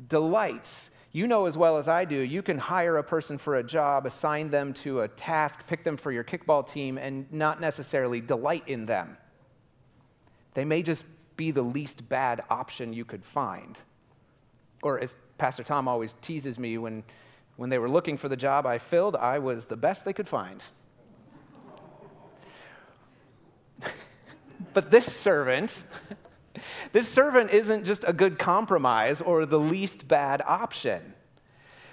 delights. 0.08 0.90
You 1.16 1.26
know 1.26 1.46
as 1.46 1.56
well 1.56 1.78
as 1.78 1.88
I 1.88 2.04
do, 2.04 2.18
you 2.18 2.42
can 2.42 2.58
hire 2.58 2.98
a 2.98 3.02
person 3.02 3.38
for 3.38 3.56
a 3.56 3.62
job, 3.62 4.04
assign 4.04 4.50
them 4.50 4.74
to 4.74 5.00
a 5.00 5.08
task, 5.08 5.66
pick 5.66 5.82
them 5.82 5.96
for 5.96 6.12
your 6.12 6.22
kickball 6.22 6.70
team, 6.70 6.98
and 6.98 7.24
not 7.32 7.58
necessarily 7.58 8.20
delight 8.20 8.64
in 8.66 8.84
them. 8.84 9.16
They 10.52 10.66
may 10.66 10.82
just 10.82 11.06
be 11.38 11.52
the 11.52 11.62
least 11.62 12.06
bad 12.06 12.42
option 12.50 12.92
you 12.92 13.06
could 13.06 13.24
find. 13.24 13.78
Or 14.82 15.00
as 15.00 15.16
Pastor 15.38 15.62
Tom 15.62 15.88
always 15.88 16.16
teases 16.20 16.58
me, 16.58 16.76
when, 16.76 17.02
when 17.56 17.70
they 17.70 17.78
were 17.78 17.88
looking 17.88 18.18
for 18.18 18.28
the 18.28 18.36
job 18.36 18.66
I 18.66 18.76
filled, 18.76 19.16
I 19.16 19.38
was 19.38 19.64
the 19.64 19.74
best 19.74 20.04
they 20.04 20.12
could 20.12 20.28
find. 20.28 20.62
but 24.74 24.90
this 24.90 25.06
servant, 25.06 25.82
this 26.92 27.08
servant 27.08 27.50
isn't 27.50 27.84
just 27.84 28.04
a 28.06 28.12
good 28.12 28.38
compromise 28.38 29.20
or 29.20 29.46
the 29.46 29.58
least 29.58 30.08
bad 30.08 30.42
option. 30.46 31.14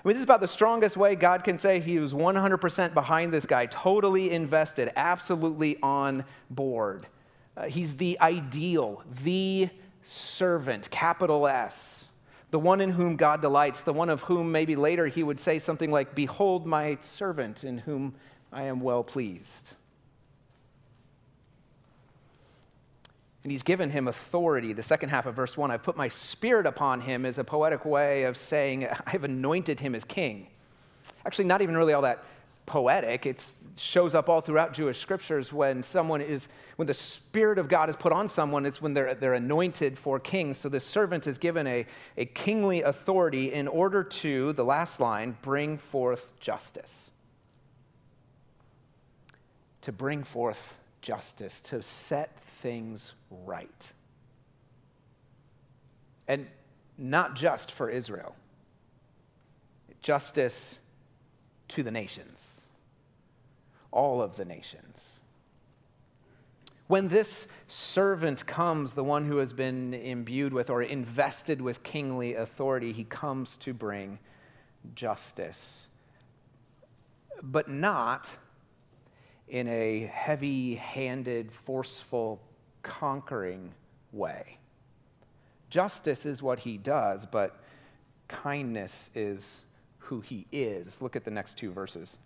I 0.04 0.08
mean, 0.08 0.16
this 0.16 0.20
is 0.20 0.24
about 0.24 0.42
the 0.42 0.48
strongest 0.48 0.98
way 0.98 1.16
God 1.16 1.44
can 1.46 1.58
say 1.58 1.80
he 1.80 2.00
was 2.00 2.14
100% 2.14 2.94
behind 2.94 3.34
this 3.34 3.46
guy, 3.46 3.68
totally 3.68 4.32
invested, 4.32 4.92
absolutely 4.98 5.78
on 5.82 6.26
board. 6.50 7.08
Uh, 7.56 7.66
he's 7.66 7.96
the 7.96 8.20
ideal, 8.20 9.02
the 9.24 9.70
servant, 10.04 10.90
capital 10.92 11.48
S, 11.48 12.06
the 12.52 12.60
one 12.60 12.82
in 12.82 12.92
whom 12.92 13.16
God 13.16 13.42
delights, 13.42 13.82
the 13.82 13.94
one 13.94 14.10
of 14.10 14.22
whom 14.22 14.52
maybe 14.52 14.76
later 14.76 15.08
he 15.08 15.24
would 15.24 15.40
say 15.40 15.58
something 15.58 15.90
like, 15.90 16.14
Behold 16.16 16.66
my 16.66 16.98
servant 17.00 17.64
in 17.64 17.78
whom 17.78 18.14
I 18.52 18.64
am 18.64 18.82
well 18.82 19.04
pleased. 19.04 19.72
And 23.44 23.52
he's 23.52 23.64
given 23.64 23.90
him 23.90 24.08
authority. 24.08 24.72
The 24.74 24.84
second 24.84 25.10
half 25.10 25.26
of 25.26 25.36
verse 25.36 25.58
1 25.58 25.70
I've 25.70 25.84
put 25.84 25.98
my 25.98 26.08
spirit 26.08 26.66
upon 26.66 27.02
him 27.02 27.26
is 27.26 27.38
a 27.38 27.44
poetic 27.44 27.86
way 27.86 28.24
of 28.24 28.38
saying, 28.38 28.88
I've 29.06 29.24
anointed 29.24 29.80
him 29.80 29.96
as 29.96 30.04
king. 30.04 30.48
Actually, 31.26 31.46
not 31.46 31.62
even 31.62 31.76
really 31.76 31.94
all 31.94 32.04
that 32.04 32.24
poetic. 32.66 33.26
It 33.26 33.44
shows 33.76 34.16
up 34.16 34.30
all 34.30 34.42
throughout 34.42 34.74
Jewish 34.74 35.00
scriptures 35.00 35.52
when 35.52 35.84
someone 35.84 36.22
is, 36.22 36.48
when 36.78 36.88
the 36.88 36.94
Spirit 36.94 37.58
of 37.60 37.68
God 37.68 37.90
is 37.90 37.96
put 37.96 38.14
on 38.14 38.28
someone, 38.28 38.66
it's 38.66 38.82
when 38.82 38.94
they're, 38.94 39.16
they're 39.16 39.34
anointed 39.34 39.98
for 39.98 40.20
kings. 40.20 40.58
So 40.58 40.70
this 40.70 40.86
servant 40.86 41.28
is 41.28 41.38
given 41.38 41.68
a, 41.68 41.86
a 42.18 42.26
kingly 42.26 42.82
authority 42.82 43.54
in 43.54 43.68
order 43.68 44.04
to, 44.04 44.54
the 44.54 44.64
last 44.64 45.00
line, 45.00 45.38
bring 45.42 45.78
forth 45.78 46.32
justice. 46.40 47.12
To 49.82 49.92
bring 49.92 50.24
forth 50.24 50.76
justice, 51.04 51.62
to 51.62 51.84
set 51.84 52.40
things 52.40 53.14
right. 53.30 53.92
And 56.28 56.48
not 56.98 57.36
just 57.36 57.72
for 57.72 57.90
Israel, 57.90 58.36
justice 60.02 60.80
to 61.68 61.84
the 61.84 61.92
nations, 61.92 62.62
all 63.92 64.22
of 64.22 64.36
the 64.38 64.46
nations. 64.46 65.20
When 66.88 67.08
this 67.08 67.48
servant 67.68 68.46
comes, 68.46 68.94
the 68.94 69.04
one 69.04 69.26
who 69.26 69.38
has 69.38 69.54
been 69.54 69.94
imbued 69.94 70.54
with 70.54 70.70
or 70.70 70.84
invested 70.84 71.62
with 71.62 71.84
kingly 71.84 72.36
authority, 72.36 72.92
he 72.92 73.04
comes 73.04 73.58
to 73.58 73.74
bring 73.74 74.20
justice. 74.96 75.88
But 77.42 77.70
not 77.70 78.30
in 79.54 79.68
a 79.68 80.10
heavy 80.12 80.74
handed, 80.74 81.52
forceful, 81.52 82.42
conquering 82.82 83.72
way. 84.12 84.58
Justice 85.70 86.26
is 86.26 86.42
what 86.42 86.58
he 86.58 86.76
does, 86.76 87.28
but 87.28 87.62
kindness 88.28 89.12
is 89.14 89.64
who 90.00 90.22
he 90.22 90.48
is. 90.52 91.04
Look 91.04 91.16
at 91.16 91.24
the 91.24 91.30
next 91.30 91.56
two 91.56 91.72
verses. 91.72 92.18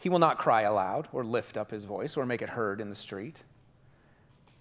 He 0.00 0.08
will 0.08 0.18
not 0.18 0.38
cry 0.38 0.62
aloud 0.62 1.06
or 1.12 1.24
lift 1.24 1.56
up 1.56 1.70
his 1.70 1.84
voice 1.84 2.16
or 2.16 2.26
make 2.26 2.42
it 2.42 2.48
heard 2.48 2.80
in 2.80 2.90
the 2.90 2.96
street. 2.96 3.44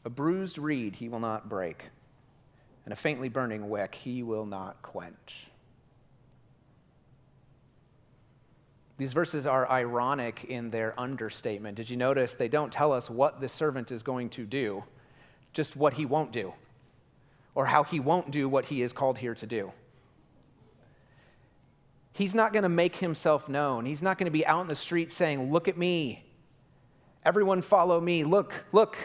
A 0.05 0.09
bruised 0.09 0.59
reed 0.59 0.97
he 0.97 1.09
will 1.09 1.19
not 1.19 1.49
break, 1.49 1.85
and 2.85 2.93
a 2.93 2.95
faintly 2.95 3.27
burning 3.27 3.71
wick 3.71 3.95
he 3.95 4.21
will 4.21 4.45
not 4.45 4.83
quench. 4.83 5.47
These 8.97 9.13
verses 9.13 9.47
are 9.47 9.69
ironic 9.69 10.45
in 10.45 10.69
their 10.69 10.97
understatement. 10.99 11.75
Did 11.75 11.89
you 11.89 11.97
notice 11.97 12.33
they 12.33 12.47
don't 12.47 12.71
tell 12.71 12.91
us 12.91 13.09
what 13.09 13.41
the 13.41 13.49
servant 13.49 13.91
is 13.91 14.03
going 14.03 14.29
to 14.31 14.45
do, 14.45 14.83
just 15.51 15.75
what 15.75 15.93
he 15.93 16.05
won't 16.05 16.31
do, 16.31 16.53
or 17.55 17.65
how 17.65 17.83
he 17.83 17.99
won't 17.99 18.29
do 18.31 18.47
what 18.47 18.65
he 18.65 18.81
is 18.81 18.93
called 18.93 19.17
here 19.17 19.33
to 19.35 19.47
do? 19.47 19.71
He's 22.13 22.35
not 22.35 22.53
going 22.53 22.63
to 22.63 22.69
make 22.69 22.95
himself 22.97 23.49
known. 23.49 23.85
He's 23.85 24.03
not 24.03 24.19
going 24.19 24.25
to 24.25 24.31
be 24.31 24.45
out 24.45 24.61
in 24.61 24.67
the 24.67 24.75
street 24.75 25.11
saying, 25.11 25.51
Look 25.51 25.67
at 25.67 25.77
me. 25.77 26.23
Everyone 27.25 27.61
follow 27.61 27.99
me. 27.99 28.23
Look, 28.23 28.53
look, 28.71 28.97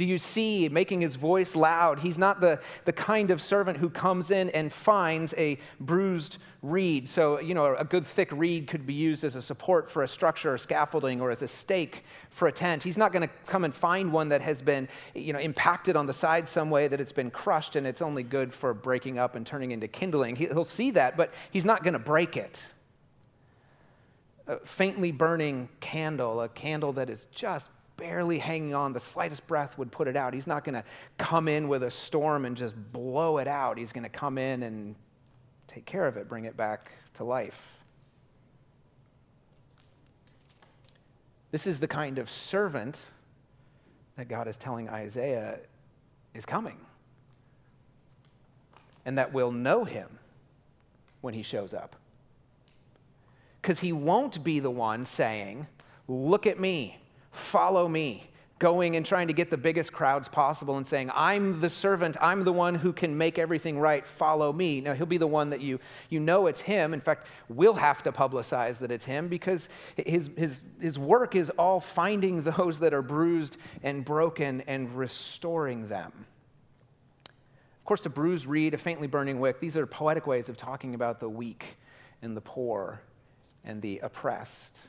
do 0.00 0.06
you 0.06 0.16
see? 0.16 0.66
Making 0.70 1.02
his 1.02 1.14
voice 1.14 1.54
loud. 1.54 1.98
He's 1.98 2.16
not 2.16 2.40
the, 2.40 2.58
the 2.86 2.92
kind 2.92 3.30
of 3.30 3.42
servant 3.42 3.76
who 3.76 3.90
comes 3.90 4.30
in 4.30 4.48
and 4.50 4.72
finds 4.72 5.34
a 5.36 5.58
bruised 5.78 6.38
reed. 6.62 7.06
So, 7.06 7.38
you 7.38 7.52
know, 7.52 7.76
a 7.76 7.84
good 7.84 8.06
thick 8.06 8.30
reed 8.32 8.66
could 8.66 8.86
be 8.86 8.94
used 8.94 9.24
as 9.24 9.36
a 9.36 9.42
support 9.42 9.90
for 9.90 10.02
a 10.02 10.08
structure 10.08 10.54
or 10.54 10.56
scaffolding 10.56 11.20
or 11.20 11.30
as 11.30 11.42
a 11.42 11.48
stake 11.48 12.04
for 12.30 12.48
a 12.48 12.52
tent. 12.52 12.82
He's 12.82 12.96
not 12.96 13.12
going 13.12 13.28
to 13.28 13.34
come 13.46 13.62
and 13.62 13.74
find 13.74 14.10
one 14.10 14.30
that 14.30 14.40
has 14.40 14.62
been, 14.62 14.88
you 15.14 15.34
know, 15.34 15.38
impacted 15.38 15.96
on 15.96 16.06
the 16.06 16.14
side 16.14 16.48
some 16.48 16.70
way 16.70 16.88
that 16.88 16.98
it's 16.98 17.12
been 17.12 17.30
crushed 17.30 17.76
and 17.76 17.86
it's 17.86 18.00
only 18.00 18.22
good 18.22 18.54
for 18.54 18.72
breaking 18.72 19.18
up 19.18 19.36
and 19.36 19.44
turning 19.44 19.70
into 19.70 19.86
kindling. 19.86 20.34
He'll 20.34 20.64
see 20.64 20.92
that, 20.92 21.18
but 21.18 21.34
he's 21.50 21.66
not 21.66 21.82
going 21.82 21.92
to 21.92 21.98
break 21.98 22.38
it. 22.38 22.64
A 24.46 24.60
faintly 24.60 25.12
burning 25.12 25.68
candle, 25.80 26.40
a 26.40 26.48
candle 26.48 26.94
that 26.94 27.10
is 27.10 27.26
just 27.34 27.68
barely 28.00 28.38
hanging 28.38 28.74
on. 28.74 28.92
The 28.92 29.00
slightest 29.00 29.46
breath 29.46 29.76
would 29.78 29.92
put 29.92 30.08
it 30.08 30.16
out. 30.16 30.34
He's 30.34 30.46
not 30.46 30.64
going 30.64 30.74
to 30.74 30.82
come 31.18 31.46
in 31.46 31.68
with 31.68 31.82
a 31.82 31.90
storm 31.90 32.46
and 32.46 32.56
just 32.56 32.74
blow 32.92 33.38
it 33.38 33.46
out. 33.46 33.76
He's 33.78 33.92
going 33.92 34.04
to 34.04 34.08
come 34.08 34.38
in 34.38 34.64
and 34.64 34.96
take 35.68 35.84
care 35.84 36.06
of 36.06 36.16
it, 36.16 36.28
bring 36.28 36.46
it 36.46 36.56
back 36.56 36.90
to 37.14 37.24
life. 37.24 37.60
This 41.52 41.66
is 41.66 41.78
the 41.78 41.86
kind 41.86 42.18
of 42.18 42.30
servant 42.30 43.04
that 44.16 44.28
God 44.28 44.48
is 44.48 44.56
telling 44.56 44.88
Isaiah 44.88 45.58
is 46.34 46.46
coming 46.46 46.78
and 49.04 49.18
that 49.18 49.32
we'll 49.32 49.52
know 49.52 49.84
him 49.84 50.08
when 51.20 51.34
he 51.34 51.42
shows 51.42 51.74
up. 51.74 51.96
Because 53.60 53.80
he 53.80 53.92
won't 53.92 54.42
be 54.42 54.58
the 54.58 54.70
one 54.70 55.04
saying, 55.04 55.66
Look 56.08 56.46
at 56.46 56.58
me. 56.58 56.98
Follow 57.30 57.88
me. 57.88 58.26
going 58.58 58.94
and 58.94 59.06
trying 59.06 59.26
to 59.26 59.32
get 59.32 59.48
the 59.48 59.56
biggest 59.56 59.90
crowds 59.90 60.28
possible 60.28 60.76
and 60.76 60.86
saying, 60.86 61.10
I'm 61.14 61.60
the 61.60 61.70
servant, 61.70 62.18
I'm 62.20 62.44
the 62.44 62.52
one 62.52 62.74
who 62.74 62.92
can 62.92 63.16
make 63.16 63.38
everything 63.38 63.78
right, 63.78 64.06
follow 64.06 64.52
me. 64.52 64.82
Now, 64.82 64.92
he'll 64.92 65.06
be 65.06 65.16
the 65.16 65.26
one 65.26 65.48
that 65.48 65.62
you, 65.62 65.80
you 66.10 66.20
know 66.20 66.46
it's 66.46 66.60
him. 66.60 66.92
In 66.92 67.00
fact, 67.00 67.26
we'll 67.48 67.72
have 67.72 68.02
to 68.02 68.12
publicize 68.12 68.76
that 68.80 68.90
it's 68.90 69.06
him 69.06 69.28
because 69.28 69.70
his, 69.96 70.28
his, 70.36 70.60
his 70.78 70.98
work 70.98 71.34
is 71.34 71.48
all 71.58 71.80
finding 71.80 72.42
those 72.58 72.80
that 72.80 72.92
are 72.92 73.00
bruised 73.00 73.56
and 73.82 74.04
broken 74.04 74.60
and 74.66 74.94
restoring 74.94 75.88
them. 75.88 76.12
Of 77.24 77.84
course, 77.86 78.04
a 78.04 78.10
bruised 78.10 78.44
reed, 78.44 78.74
a 78.74 78.78
faintly 78.78 79.06
burning 79.06 79.40
wick, 79.40 79.58
these 79.58 79.74
are 79.78 79.86
poetic 79.86 80.26
ways 80.26 80.50
of 80.50 80.58
talking 80.58 80.94
about 80.94 81.18
the 81.18 81.30
weak 81.30 81.78
and 82.20 82.36
the 82.36 82.42
poor 82.42 83.00
and 83.64 83.80
the 83.80 84.00
oppressed. 84.00 84.80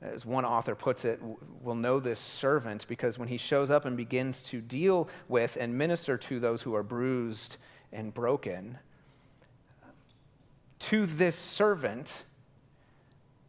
As 0.00 0.24
one 0.24 0.44
author 0.44 0.76
puts 0.76 1.04
it, 1.04 1.20
we'll 1.60 1.74
know 1.74 1.98
this 1.98 2.20
servant 2.20 2.86
because 2.88 3.18
when 3.18 3.28
he 3.28 3.36
shows 3.36 3.70
up 3.70 3.84
and 3.84 3.96
begins 3.96 4.42
to 4.44 4.60
deal 4.60 5.08
with 5.28 5.56
and 5.60 5.76
minister 5.76 6.16
to 6.16 6.38
those 6.38 6.62
who 6.62 6.74
are 6.74 6.84
bruised 6.84 7.56
and 7.92 8.14
broken, 8.14 8.78
to 10.78 11.06
this 11.06 11.36
servant, 11.36 12.14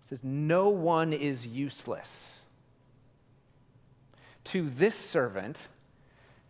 says, 0.08 0.24
No 0.24 0.70
one 0.70 1.14
is 1.14 1.46
useless. 1.46 2.42
To 4.46 4.68
this 4.68 4.96
servant, 4.96 5.68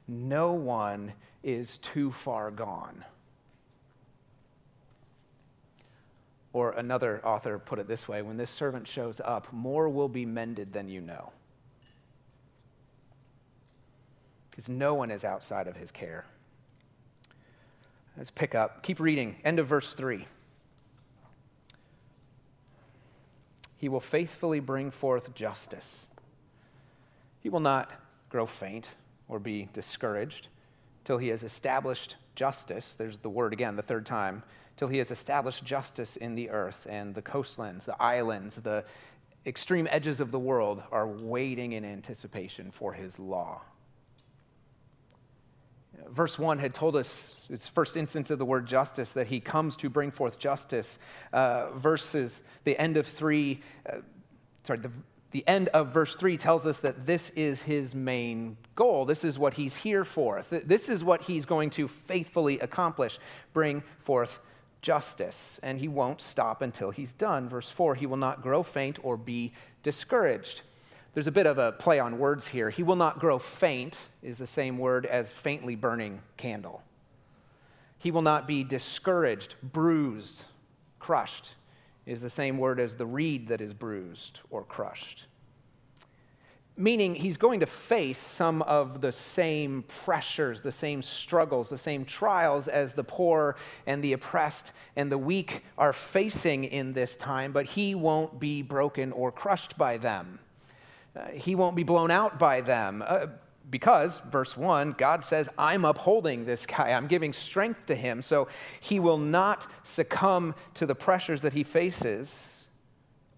no 0.08 0.54
one 0.54 1.14
is 1.44 1.78
too 1.78 2.12
far 2.14 2.52
gone. 2.52 3.04
Or 6.52 6.72
another 6.72 7.22
author 7.24 7.60
put 7.60 7.80
it 7.80 7.88
this 7.88 8.08
way 8.08 8.22
when 8.22 8.38
this 8.38 8.50
servant 8.50 8.88
shows 8.88 9.22
up, 9.24 9.52
more 9.54 9.88
will 9.88 10.10
be 10.10 10.26
mended 10.26 10.74
than 10.74 10.90
you 10.90 11.02
know. 11.02 11.32
Because 14.50 14.68
no 14.68 14.96
one 14.96 15.12
is 15.12 15.24
outside 15.24 15.68
of 15.68 15.78
his 15.78 15.92
care. 15.92 16.26
Let's 18.18 18.32
pick 18.32 18.56
up. 18.56 18.84
Keep 18.84 19.00
reading. 19.00 19.38
End 19.46 19.60
of 19.60 19.68
verse 19.68 19.94
3. 19.94 20.26
He 23.78 23.88
will 23.88 24.02
faithfully 24.02 24.60
bring 24.60 24.92
forth 24.92 25.34
justice. 25.34 26.08
He 27.40 27.48
will 27.48 27.62
not 27.62 27.92
grow 28.30 28.46
faint 28.46 28.90
or 29.30 29.40
be 29.40 29.70
discouraged 29.72 30.50
till 31.10 31.18
he 31.18 31.30
has 31.30 31.42
established 31.42 32.18
justice. 32.36 32.94
There's 32.96 33.18
the 33.18 33.32
word 33.32 33.52
again, 33.52 33.76
the 33.76 33.82
third 33.82 34.06
time 34.06 34.44
till 34.78 34.88
he 34.88 35.00
has 35.00 35.10
established 35.10 35.66
justice 35.66 36.18
in 36.18 36.36
the 36.36 36.52
earth, 36.52 36.86
and 36.88 37.16
the 37.16 37.22
coastlands, 37.24 37.84
the 37.84 38.00
islands, 38.00 38.58
the 38.58 38.86
extreme 39.44 39.88
edges 39.90 40.20
of 40.20 40.30
the 40.30 40.38
world 40.38 40.84
are 40.92 41.08
waiting 41.08 41.72
in 41.72 41.84
anticipation 41.84 42.70
for 42.70 42.94
his 42.94 43.18
law. 43.18 43.60
Verse 46.10 46.38
1 46.38 46.60
had 46.60 46.76
told 46.76 46.96
us, 46.96 47.36
its 47.50 47.66
first 47.66 47.98
instance 47.98 48.30
of 48.30 48.38
the 48.38 48.46
word 48.46 48.68
justice, 48.68 49.12
that 49.14 49.26
he 49.26 49.40
comes 49.40 49.76
to 49.78 49.90
bring 49.90 50.12
forth 50.12 50.38
justice. 50.38 51.00
Uh, 51.34 51.72
verses, 51.72 52.44
the 52.66 52.78
end 52.78 52.98
of 52.98 53.08
3, 53.08 53.60
uh, 53.88 53.94
sorry, 54.62 54.78
the, 54.78 54.92
the 55.32 55.48
end 55.48 55.68
of 55.70 55.90
verse 55.90 56.16
3 56.16 56.38
tells 56.38 56.66
us 56.66 56.80
that 56.80 57.06
this 57.06 57.30
is 57.32 57.62
his 57.62 57.94
main 57.94 58.58
goal. 58.76 59.06
This 59.06 59.24
is 59.24 59.38
what 59.38 59.54
he's 59.54 59.76
here 59.76 60.04
for. 60.04 60.44
This 60.50 60.90
is 60.90 61.04
what 61.04 61.22
he's 61.22 61.46
going 61.46 61.70
to 61.72 61.88
faithfully 61.88 62.60
accomplish 62.60 63.20
bring 63.54 63.84
forth 64.00 64.40
justice, 64.82 65.60
and 65.62 65.78
he 65.78 65.88
won't 65.88 66.22
stop 66.22 66.62
until 66.62 66.90
he's 66.90 67.14
done. 67.14 67.48
Verse 67.48 67.70
4 67.70 67.96
He 67.96 68.08
will 68.08 68.18
not 68.18 68.42
grow 68.42 68.64
faint 68.64 68.98
or 69.04 69.18
be 69.18 69.54
discouraged. 69.84 70.64
There's 71.14 71.28
a 71.28 71.32
bit 71.32 71.46
of 71.46 71.58
a 71.58 71.74
play 71.74 72.00
on 72.00 72.18
words 72.18 72.48
here. 72.48 72.70
He 72.70 72.84
will 72.84 72.96
not 72.96 73.20
grow 73.20 73.40
faint 73.40 74.00
is 74.24 74.38
the 74.38 74.48
same 74.48 74.78
word 74.78 75.06
as 75.06 75.32
faintly 75.32 75.76
burning 75.76 76.22
candle. 76.38 76.82
He 77.98 78.12
will 78.12 78.22
not 78.22 78.48
be 78.48 78.64
discouraged, 78.64 79.56
bruised, 79.62 80.46
crushed 81.00 81.56
is 82.10 82.22
the 82.22 82.30
same 82.30 82.58
word 82.58 82.80
as 82.80 82.96
the 82.96 83.06
reed 83.06 83.48
that 83.48 83.62
is 83.62 83.74
bruised 83.74 84.40
or 84.50 84.64
crushed 84.64 85.26
meaning 86.80 87.14
he's 87.14 87.36
going 87.36 87.60
to 87.60 87.66
face 87.66 88.18
some 88.18 88.62
of 88.62 89.02
the 89.02 89.12
same 89.12 89.84
pressures, 90.06 90.62
the 90.62 90.72
same 90.72 91.02
struggles, 91.02 91.70
the 91.70 91.78
same 91.78 92.06
trials 92.06 92.70
as 92.70 92.94
the 92.94 93.04
poor 93.04 93.58
and 93.86 94.02
the 94.02 94.14
oppressed 94.14 94.72
and 94.96 95.12
the 95.12 95.18
weak 95.18 95.64
are 95.78 95.92
facing 95.92 96.64
in 96.64 96.94
this 96.94 97.18
time, 97.18 97.52
but 97.52 97.66
he 97.66 97.94
won't 97.94 98.40
be 98.40 98.62
broken 98.62 99.12
or 99.12 99.30
crushed 99.30 99.78
by 99.78 99.98
them. 99.98 100.40
Uh, 101.16 101.26
he 101.32 101.54
won't 101.54 101.76
be 101.76 101.84
blown 101.84 102.12
out 102.12 102.40
by 102.40 102.62
them. 102.62 103.04
Uh, 103.06 103.28
because, 103.70 104.20
verse 104.32 104.58
1, 104.58 104.94
God 104.98 105.24
says, 105.24 105.50
I'm 105.58 105.86
upholding 105.86 106.46
this 106.46 106.66
guy. 106.66 106.92
I'm 106.92 107.08
giving 107.08 107.34
strength 107.34 107.86
to 107.88 107.96
him. 107.96 108.22
So 108.22 108.48
he 108.80 109.00
will 109.00 109.18
not 109.18 109.68
succumb 109.84 110.56
to 110.76 110.86
the 110.86 110.96
pressures 110.96 111.42
that 111.42 111.54
he 111.54 111.64
faces 111.64 112.68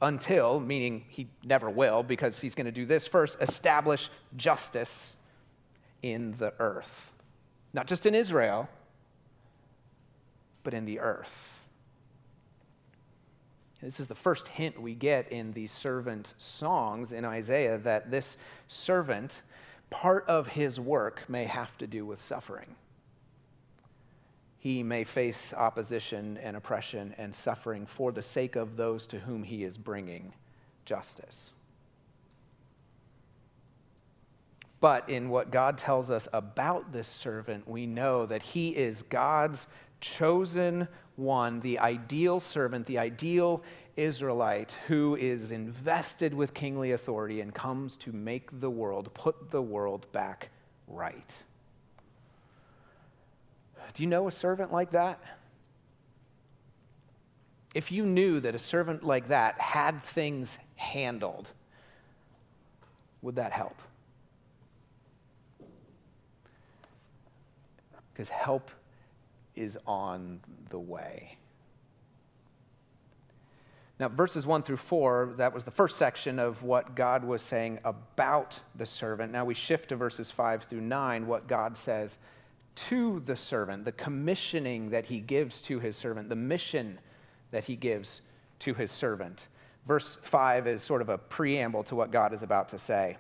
until, 0.02 0.60
meaning 0.60 1.06
he 1.10 1.28
never 1.44 1.70
will, 1.70 2.02
because 2.02 2.40
he's 2.40 2.56
going 2.56 2.66
to 2.66 2.72
do 2.72 2.86
this 2.86 3.08
first, 3.08 3.38
establish 3.42 4.10
justice 4.36 5.16
in 6.02 6.36
the 6.38 6.54
earth. 6.60 7.14
Not 7.74 7.88
just 7.88 8.06
in 8.06 8.16
Israel, 8.16 8.68
but 10.64 10.74
in 10.74 10.86
the 10.86 11.00
earth. 11.00 11.60
This 13.82 14.00
is 14.00 14.08
the 14.08 14.16
first 14.16 14.48
hint 14.48 14.80
we 14.80 14.94
get 14.94 15.32
in 15.32 15.54
these 15.54 15.72
servant 15.72 16.36
songs 16.38 17.14
in 17.14 17.26
Isaiah 17.26 17.80
that 17.80 18.12
this 18.12 18.38
servant, 18.68 19.42
part 19.92 20.28
of 20.28 20.48
his 20.48 20.80
work 20.80 21.24
may 21.30 21.46
have 21.46 21.78
to 21.78 21.86
do 21.86 22.06
with 22.06 22.20
suffering 22.20 22.76
he 24.62 24.84
may 24.84 25.04
face 25.04 25.56
opposition 25.58 26.38
and 26.38 26.56
oppression 26.56 27.16
and 27.18 27.34
suffering 27.34 27.84
for 27.88 28.12
the 28.12 28.22
sake 28.22 28.56
of 28.56 28.78
those 28.78 29.08
to 29.08 29.18
whom 29.18 29.42
he 29.42 29.64
is 29.64 29.76
bringing 29.76 30.32
justice. 30.86 31.54
But 34.80 35.10
in 35.10 35.32
what 35.32 35.50
God 35.50 35.80
tells 35.80 36.12
us 36.12 36.28
about 36.32 36.92
this 36.92 37.08
servant, 37.08 37.68
we 37.68 37.88
know 37.88 38.28
that 38.28 38.44
he 38.44 38.70
is 38.70 39.02
God's 39.02 39.66
chosen 40.00 40.88
one, 41.16 41.60
the 41.62 41.80
ideal 41.80 42.40
servant, 42.40 42.86
the 42.86 43.00
ideal 43.00 43.64
Israelite 43.98 44.76
who 44.88 45.16
is 45.16 45.52
invested 45.52 46.34
with 46.34 46.54
kingly 46.54 46.92
authority 46.92 47.42
and 47.42 47.54
comes 47.54 47.98
to 47.98 48.12
make 48.12 48.60
the 48.60 48.70
world, 48.70 49.14
put 49.14 49.52
the 49.52 49.62
world 49.62 50.12
back 50.12 50.50
right. 50.88 51.34
Do 53.94 54.04
you 54.04 54.10
know 54.10 54.28
a 54.28 54.32
servant 54.32 54.72
like 54.72 54.92
that? 54.92 55.20
If 57.74 57.92
you 57.92 58.06
knew 58.06 58.40
that 58.42 58.56
a 58.56 58.60
servant 58.60 59.04
like 59.04 59.30
that 59.30 59.60
had 59.60 60.02
things 60.04 60.58
handled, 60.76 61.50
would 63.22 63.36
that 63.36 63.52
help? 63.52 63.76
Because 68.14 68.30
help 68.30 68.72
is 69.56 69.78
on 69.86 70.40
the 70.70 70.80
way. 70.80 71.38
Now, 74.02 74.08
verses 74.08 74.48
1 74.48 74.64
through 74.64 74.78
4, 74.78 75.34
that 75.38 75.54
was 75.54 75.64
the 75.64 75.70
first 75.70 76.00
section 76.00 76.40
of 76.40 76.64
what 76.64 76.96
God 76.96 77.24
was 77.24 77.40
saying 77.40 77.78
about 77.84 78.60
the 78.74 78.86
servant. 78.88 79.32
Now 79.32 79.46
we 79.46 79.54
shift 79.54 79.90
to 79.90 79.96
verses 79.96 80.32
5 80.32 80.64
through 80.64 80.82
9, 80.82 81.28
what 81.28 81.48
God 81.48 81.78
says 81.78 82.18
to 82.74 83.20
the 83.26 83.36
servant, 83.36 83.86
the 83.86 83.92
commissioning 83.92 84.90
that 84.90 85.06
he 85.06 85.20
gives 85.20 85.62
to 85.62 85.80
his 85.80 85.96
servant, 85.96 86.30
the 86.30 86.36
mission 86.36 86.98
that 87.52 87.64
he 87.64 87.76
gives 87.76 88.24
to 88.58 88.74
his 88.74 88.90
servant. 88.90 89.50
Verse 89.86 90.18
5 90.24 90.66
is 90.66 90.82
sort 90.82 91.04
of 91.04 91.10
a 91.10 91.20
preamble 91.20 91.84
to 91.84 91.96
what 91.96 92.10
God 92.10 92.34
is 92.34 92.42
about 92.42 92.70
to 92.70 92.80
say. 92.80 93.18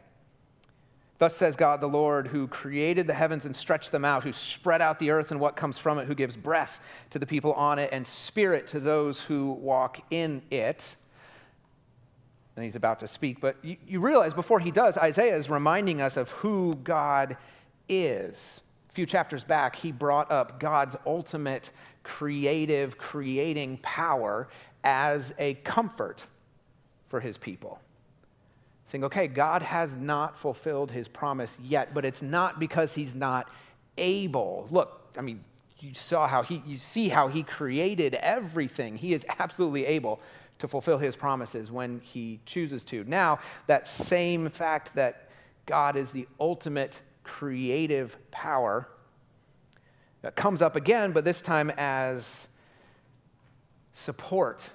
Thus 1.22 1.38
says 1.38 1.56
God 1.56 1.82
the 1.82 1.88
Lord, 1.88 2.26
who 2.26 2.48
created 2.48 3.06
the 3.06 3.14
heavens 3.14 3.46
and 3.46 3.56
stretched 3.56 3.92
them 3.92 4.04
out, 4.04 4.24
who 4.24 4.34
spread 4.34 4.82
out 4.82 4.98
the 4.98 5.12
earth 5.12 5.30
and 5.30 5.40
what 5.40 5.56
comes 5.56 5.78
from 5.78 6.00
it, 6.00 6.08
who 6.08 6.16
gives 6.16 6.36
breath 6.36 6.80
to 7.12 7.20
the 7.20 7.28
people 7.28 7.54
on 7.54 7.78
it 7.78 7.92
and 7.94 8.08
spirit 8.08 8.66
to 8.70 8.80
those 8.80 9.20
who 9.20 9.52
walk 9.52 10.02
in 10.10 10.42
it. 10.50 10.96
And 12.56 12.66
he's 12.66 12.76
about 12.76 13.02
to 13.02 13.08
speak, 13.08 13.40
but 13.40 13.56
you, 13.62 13.78
you 13.88 14.00
realize 14.00 14.34
before 14.34 14.60
he 14.60 14.72
does, 14.72 14.98
Isaiah 14.98 15.36
is 15.36 15.48
reminding 15.48 16.02
us 16.02 16.18
of 16.18 16.32
who 16.32 16.74
God 16.84 17.38
is. 17.88 18.62
A 18.90 18.94
few 18.94 19.06
chapters 19.06 19.44
back, 19.44 19.76
he 19.76 19.92
brought 19.92 20.32
up 20.32 20.60
God's 20.60 20.96
ultimate 21.06 21.70
creative, 22.02 22.98
creating 22.98 23.78
power 23.84 24.50
as 24.84 25.36
a 25.38 25.54
comfort 25.54 26.26
for 27.10 27.20
his 27.20 27.38
people. 27.38 27.80
Saying, 28.92 29.06
okay, 29.06 29.30
God 29.30 29.62
has 29.62 29.96
not 29.96 30.38
fulfilled 30.38 30.92
his 30.92 31.08
promise 31.08 31.58
yet, 31.64 31.94
but 31.94 32.04
it's 32.04 32.22
not 32.22 32.60
because 32.60 32.94
he's 32.94 33.16
not 33.16 33.50
able. 33.98 34.68
Look, 34.70 35.16
I 35.18 35.22
mean, 35.22 35.46
you 35.80 35.94
saw 35.94 36.28
how 36.28 36.44
he, 36.44 36.62
you 36.66 36.78
see 36.78 37.08
how 37.08 37.30
he 37.30 37.42
created 37.42 38.16
everything. 38.16 38.98
He 38.98 39.14
is 39.14 39.26
absolutely 39.40 39.86
able 39.86 40.20
to 40.60 40.68
fulfill 40.68 40.98
his 40.98 41.16
promises 41.16 41.72
when 41.72 42.02
he 42.02 42.42
chooses 42.46 42.84
to. 42.84 43.06
Now, 43.06 43.40
that 43.68 43.88
same 43.88 44.50
fact 44.50 44.94
that 44.96 45.30
God 45.66 45.96
is 45.96 46.12
the 46.12 46.28
ultimate 46.38 47.00
creative 47.24 48.18
power 48.30 48.90
comes 50.36 50.62
up 50.62 50.76
again, 50.76 51.14
but 51.14 51.24
this 51.24 51.42
time 51.42 51.72
as 51.78 52.50
support, 53.94 54.70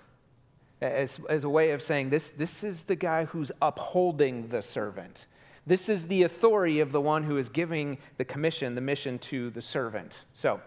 as, 0.80 1.20
as 1.28 1.44
a 1.44 1.48
way 1.48 1.70
of 1.70 1.82
saying 1.82 2.10
this, 2.10 2.30
this 2.30 2.62
is 2.62 2.82
the 2.82 2.96
guy 2.96 3.24
who's 3.24 3.50
upholding 3.62 4.48
the 4.48 4.62
servant. 4.62 5.26
This 5.66 5.88
is 5.88 6.06
the 6.06 6.22
authority 6.22 6.80
of 6.80 6.92
the 6.92 7.00
one 7.00 7.24
who 7.24 7.38
is 7.38 7.48
giving 7.48 7.98
the 8.18 8.24
commission, 8.24 8.74
the 8.74 8.80
mission 8.80 9.18
to 9.20 9.50
the 9.50 9.62
servant. 9.62 10.24
So, 10.34 10.60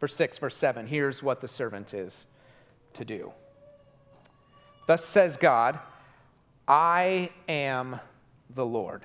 verse 0.00 0.14
6, 0.14 0.38
verse 0.38 0.56
7, 0.56 0.86
here's 0.86 1.22
what 1.22 1.40
the 1.40 1.48
servant 1.48 1.94
is 1.94 2.26
to 2.94 3.04
do. 3.04 3.32
Thus 4.86 5.04
says 5.04 5.36
God, 5.36 5.78
I 6.68 7.30
am 7.48 7.98
the 8.54 8.66
Lord. 8.66 9.02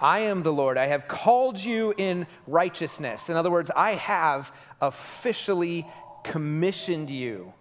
I 0.00 0.20
am 0.20 0.42
the 0.42 0.52
Lord. 0.52 0.76
I 0.76 0.86
have 0.86 1.08
called 1.08 1.62
you 1.62 1.94
in 1.96 2.26
righteousness. 2.46 3.28
In 3.28 3.36
other 3.36 3.50
words, 3.50 3.70
I 3.74 3.92
have 3.94 4.52
officially 4.80 5.86
commissioned 6.22 7.08
you 7.08 7.52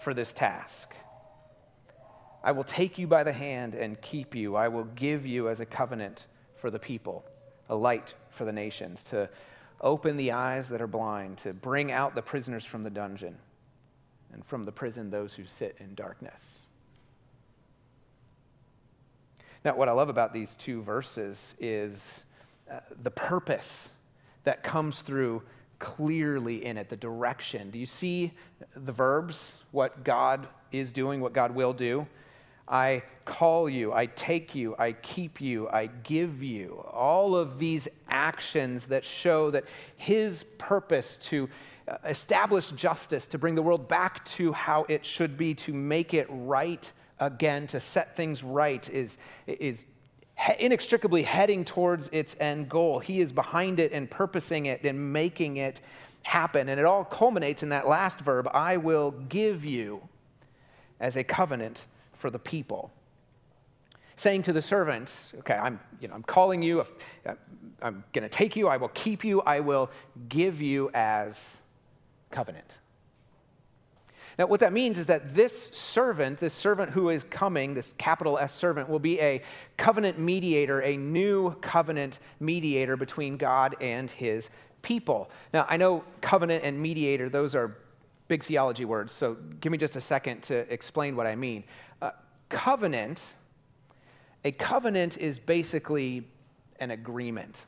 for 0.00 0.14
this 0.14 0.32
task. 0.32 0.94
I 2.42 2.52
will 2.52 2.64
take 2.64 2.98
you 2.98 3.06
by 3.06 3.24
the 3.24 3.32
hand 3.32 3.74
and 3.74 4.00
keep 4.00 4.34
you. 4.34 4.56
I 4.56 4.68
will 4.68 4.84
give 4.84 5.26
you 5.26 5.48
as 5.48 5.60
a 5.60 5.66
covenant 5.66 6.26
for 6.56 6.70
the 6.70 6.78
people, 6.78 7.24
a 7.68 7.74
light 7.74 8.14
for 8.30 8.44
the 8.44 8.52
nations, 8.52 9.04
to 9.04 9.28
open 9.80 10.16
the 10.16 10.32
eyes 10.32 10.68
that 10.68 10.80
are 10.80 10.86
blind, 10.86 11.38
to 11.38 11.52
bring 11.52 11.92
out 11.92 12.14
the 12.14 12.22
prisoners 12.22 12.64
from 12.64 12.82
the 12.84 12.90
dungeon, 12.90 13.36
and 14.32 14.44
from 14.44 14.64
the 14.64 14.72
prison 14.72 15.10
those 15.10 15.34
who 15.34 15.44
sit 15.44 15.76
in 15.80 15.94
darkness. 15.94 16.60
Now, 19.64 19.76
what 19.76 19.88
I 19.88 19.92
love 19.92 20.08
about 20.08 20.32
these 20.32 20.54
two 20.54 20.82
verses 20.82 21.54
is 21.58 22.24
uh, 22.70 22.80
the 23.02 23.10
purpose 23.10 23.88
that 24.44 24.62
comes 24.62 25.02
through 25.02 25.42
clearly 25.78 26.64
in 26.64 26.76
it, 26.76 26.88
the 26.88 26.96
direction. 26.96 27.70
Do 27.70 27.78
you 27.78 27.86
see 27.86 28.32
the 28.74 28.92
verbs, 28.92 29.54
what 29.70 30.04
God 30.04 30.48
is 30.72 30.92
doing, 30.92 31.20
what 31.20 31.32
God 31.32 31.54
will 31.54 31.72
do? 31.72 32.06
I 32.66 33.02
call 33.24 33.68
you, 33.68 33.92
I 33.92 34.06
take 34.06 34.54
you, 34.54 34.74
I 34.78 34.92
keep 34.92 35.40
you, 35.40 35.68
I 35.70 35.86
give 35.86 36.42
you. 36.42 36.84
All 36.92 37.34
of 37.34 37.58
these 37.58 37.88
actions 38.08 38.86
that 38.86 39.04
show 39.04 39.50
that 39.50 39.64
His 39.96 40.44
purpose 40.58 41.16
to 41.18 41.48
uh, 41.86 41.96
establish 42.04 42.70
justice, 42.72 43.26
to 43.28 43.38
bring 43.38 43.54
the 43.54 43.62
world 43.62 43.88
back 43.88 44.24
to 44.26 44.52
how 44.52 44.84
it 44.88 45.06
should 45.06 45.38
be, 45.38 45.54
to 45.54 45.72
make 45.72 46.12
it 46.12 46.26
right 46.28 46.92
again, 47.20 47.66
to 47.68 47.80
set 47.80 48.14
things 48.14 48.44
right, 48.44 48.88
is, 48.90 49.16
is 49.46 49.84
inextricably 50.58 51.22
heading 51.22 51.64
towards 51.64 52.08
its 52.12 52.36
end 52.40 52.68
goal. 52.68 52.98
He 52.98 53.20
is 53.20 53.32
behind 53.32 53.80
it 53.80 53.92
and 53.92 54.10
purposing 54.10 54.66
it 54.66 54.84
and 54.84 55.12
making 55.12 55.56
it 55.56 55.80
happen. 56.22 56.68
And 56.68 56.78
it 56.78 56.86
all 56.86 57.04
culminates 57.04 57.62
in 57.62 57.70
that 57.70 57.88
last 57.88 58.20
verb 58.20 58.48
I 58.52 58.76
will 58.76 59.10
give 59.10 59.64
you 59.64 60.00
as 61.00 61.16
a 61.16 61.24
covenant 61.24 61.86
for 62.12 62.30
the 62.30 62.38
people. 62.38 62.92
Saying 64.16 64.42
to 64.42 64.52
the 64.52 64.62
servants, 64.62 65.32
okay, 65.38 65.54
I'm, 65.54 65.78
you 66.00 66.08
know, 66.08 66.14
I'm 66.14 66.24
calling 66.24 66.60
you, 66.60 66.84
I'm 67.80 68.02
going 68.12 68.22
to 68.24 68.28
take 68.28 68.56
you, 68.56 68.66
I 68.66 68.76
will 68.76 68.88
keep 68.88 69.24
you, 69.24 69.40
I 69.42 69.60
will 69.60 69.90
give 70.28 70.60
you 70.60 70.90
as 70.92 71.58
covenant. 72.30 72.77
Now, 74.38 74.46
what 74.46 74.60
that 74.60 74.72
means 74.72 74.98
is 74.98 75.06
that 75.06 75.34
this 75.34 75.68
servant, 75.72 76.38
this 76.38 76.54
servant 76.54 76.90
who 76.90 77.10
is 77.10 77.24
coming, 77.24 77.74
this 77.74 77.92
capital 77.98 78.38
S 78.38 78.54
servant, 78.54 78.88
will 78.88 79.00
be 79.00 79.20
a 79.20 79.42
covenant 79.76 80.16
mediator, 80.18 80.80
a 80.82 80.96
new 80.96 81.54
covenant 81.56 82.20
mediator 82.38 82.96
between 82.96 83.36
God 83.36 83.74
and 83.80 84.08
his 84.08 84.48
people. 84.82 85.28
Now, 85.52 85.66
I 85.68 85.76
know 85.76 86.04
covenant 86.20 86.64
and 86.64 86.80
mediator, 86.80 87.28
those 87.28 87.56
are 87.56 87.78
big 88.28 88.44
theology 88.44 88.84
words, 88.84 89.12
so 89.12 89.36
give 89.60 89.72
me 89.72 89.78
just 89.78 89.96
a 89.96 90.00
second 90.00 90.42
to 90.44 90.72
explain 90.72 91.16
what 91.16 91.26
I 91.26 91.34
mean. 91.34 91.64
Uh, 92.00 92.10
covenant, 92.48 93.22
a 94.44 94.52
covenant 94.52 95.18
is 95.18 95.40
basically 95.40 96.28
an 96.78 96.92
agreement, 96.92 97.66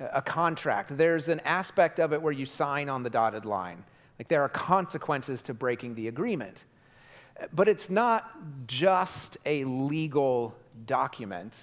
a 0.00 0.20
contract. 0.20 0.98
There's 0.98 1.30
an 1.30 1.40
aspect 1.40 1.98
of 1.98 2.12
it 2.12 2.20
where 2.20 2.32
you 2.32 2.44
sign 2.44 2.90
on 2.90 3.02
the 3.02 3.10
dotted 3.10 3.46
line. 3.46 3.84
Like 4.22 4.28
there 4.28 4.42
are 4.42 4.48
consequences 4.48 5.42
to 5.42 5.52
breaking 5.52 5.96
the 5.96 6.06
agreement. 6.06 6.64
But 7.52 7.66
it's 7.66 7.90
not 7.90 8.30
just 8.68 9.36
a 9.44 9.64
legal 9.64 10.54
document, 10.86 11.58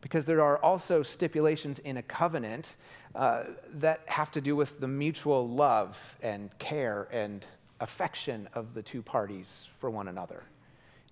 because 0.00 0.24
there 0.24 0.42
are 0.42 0.58
also 0.64 1.04
stipulations 1.04 1.78
in 1.78 1.98
a 1.98 2.02
covenant 2.02 2.74
uh, 3.14 3.44
that 3.74 4.00
have 4.06 4.32
to 4.32 4.40
do 4.40 4.56
with 4.56 4.80
the 4.80 4.88
mutual 4.88 5.48
love 5.48 5.96
and 6.22 6.50
care 6.58 7.06
and 7.12 7.46
affection 7.78 8.48
of 8.54 8.74
the 8.74 8.82
two 8.82 9.00
parties 9.00 9.68
for 9.76 9.88
one 9.88 10.08
another. 10.08 10.42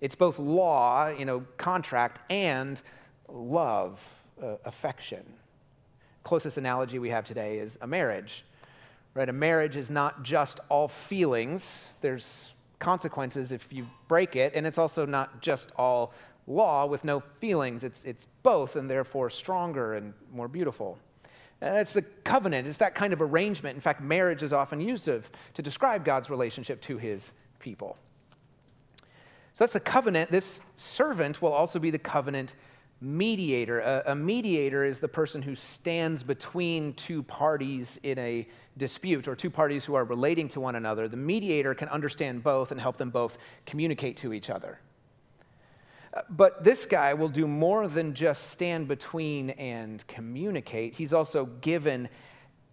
It's 0.01 0.15
both 0.15 0.39
law, 0.39 1.07
you 1.07 1.23
know, 1.23 1.45
contract, 1.55 2.19
and 2.29 2.81
love, 3.29 4.01
uh, 4.43 4.57
affection. 4.65 5.23
Closest 6.25 6.57
analogy 6.57 6.99
we 6.99 7.11
have 7.11 7.23
today 7.23 7.59
is 7.59 7.77
a 7.79 7.87
marriage. 7.87 8.43
Right? 9.15 9.29
A 9.29 9.33
marriage 9.33 9.77
is 9.77 9.89
not 9.89 10.23
just 10.23 10.59
all 10.69 10.87
feelings. 10.87 11.95
There's 12.01 12.53
consequences 12.79 13.51
if 13.51 13.71
you 13.71 13.87
break 14.07 14.35
it, 14.35 14.53
and 14.53 14.67
it's 14.67 14.77
also 14.77 15.05
not 15.05 15.41
just 15.41 15.71
all 15.77 16.13
law 16.47 16.85
with 16.85 17.03
no 17.03 17.21
feelings. 17.39 17.83
It's, 17.83 18.03
it's 18.03 18.27
both, 18.43 18.75
and 18.75 18.89
therefore 18.89 19.29
stronger 19.29 19.95
and 19.95 20.13
more 20.33 20.47
beautiful. 20.47 20.99
And 21.61 21.77
it's 21.77 21.93
the 21.93 22.01
covenant, 22.01 22.67
it's 22.67 22.77
that 22.77 22.93
kind 22.93 23.13
of 23.13 23.21
arrangement. 23.21 23.75
In 23.75 23.81
fact, 23.81 24.01
marriage 24.01 24.43
is 24.43 24.53
often 24.53 24.81
used 24.81 25.07
of, 25.07 25.29
to 25.53 25.61
describe 25.61 26.03
God's 26.03 26.29
relationship 26.29 26.81
to 26.81 26.97
his 26.97 27.31
people. 27.59 27.97
So 29.53 29.63
that's 29.63 29.73
the 29.73 29.79
covenant. 29.79 30.29
This 30.29 30.59
servant 30.75 31.41
will 31.41 31.53
also 31.53 31.79
be 31.79 31.89
the 31.89 31.97
covenant 31.97 32.55
mediator. 33.01 33.79
A, 33.79 34.03
a, 34.07 34.15
mediator 34.15 34.85
is 34.85 34.99
the 34.99 35.07
person 35.07 35.41
who 35.41 35.55
stands 35.55 36.23
between 36.23 36.93
two 36.93 37.23
parties 37.23 37.99
in 38.03 38.17
a 38.17 38.47
dispute 38.77 39.27
or 39.27 39.35
two 39.35 39.49
parties 39.49 39.83
who 39.85 39.95
are 39.95 40.05
relating 40.05 40.47
to 40.49 40.59
one 40.59 40.75
another. 40.75 41.07
The 41.07 41.17
mediator 41.17 41.73
can 41.75 41.89
understand 41.89 42.43
both 42.43 42.71
and 42.71 42.79
help 42.79 42.97
them 42.97 43.09
both 43.09 43.37
communicate 43.65 44.17
to 44.17 44.33
each 44.33 44.49
other. 44.49 44.79
Uh, 46.13 46.21
but 46.29 46.63
this 46.63 46.85
guy 46.85 47.13
will 47.13 47.29
do 47.29 47.47
more 47.47 47.87
than 47.87 48.13
just 48.13 48.51
stand 48.51 48.87
between 48.87 49.51
and 49.51 50.05
communicate. 50.07 50.95
He's 50.95 51.13
also 51.13 51.45
given 51.61 52.07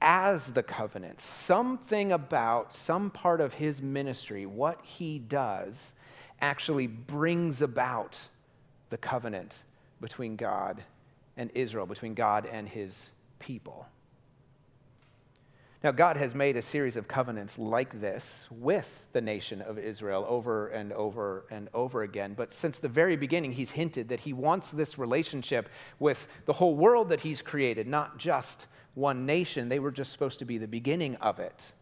as 0.01 0.47
the 0.47 0.63
covenant. 0.63 1.21
Something 1.21 2.13
about 2.13 2.75
some 2.75 3.11
part 3.11 3.41
of 3.41 3.55
his 3.55 3.83
ministry, 3.83 4.47
what 4.47 4.81
he 4.83 5.19
does, 5.19 5.95
actually 6.41 6.87
brings 6.87 7.63
about 7.63 8.21
the 8.91 8.97
covenant 8.97 9.55
between 10.03 10.37
God 10.37 10.83
and 11.38 11.51
Israel, 11.55 11.87
between 11.87 12.12
God 12.12 12.45
and 12.45 12.69
his 12.69 13.11
people. 13.38 13.87
Now, 15.83 15.91
God 15.91 16.17
has 16.17 16.33
made 16.33 16.57
a 16.57 16.62
series 16.62 16.97
of 16.97 17.09
covenants 17.09 17.59
like 17.59 18.01
this 18.01 18.47
with 18.53 18.88
the 19.12 19.21
nation 19.21 19.61
of 19.61 19.79
Israel 19.79 20.25
over 20.29 20.69
and 20.69 20.93
over 20.93 21.45
and 21.51 21.69
over 21.75 22.03
again. 22.03 22.35
But 22.37 22.53
since 22.53 22.79
the 22.79 22.88
very 22.88 23.17
beginning, 23.17 23.53
He's 23.53 23.73
hinted 23.73 24.09
that 24.11 24.21
He 24.21 24.33
wants 24.33 24.71
this 24.71 24.97
relationship 24.97 25.69
with 25.99 26.29
the 26.45 26.53
whole 26.53 26.77
world 26.77 27.09
that 27.09 27.21
He's 27.21 27.43
created, 27.43 27.88
not 27.88 28.17
just 28.17 28.69
one 28.95 29.27
nation. 29.27 29.69
They 29.69 29.81
were 29.81 29.91
just 29.91 30.12
supposed 30.12 30.38
to 30.38 30.45
be 30.45 30.57
the 30.57 30.69
beginning 30.69 31.17
of 31.17 31.41
it. 31.41 31.73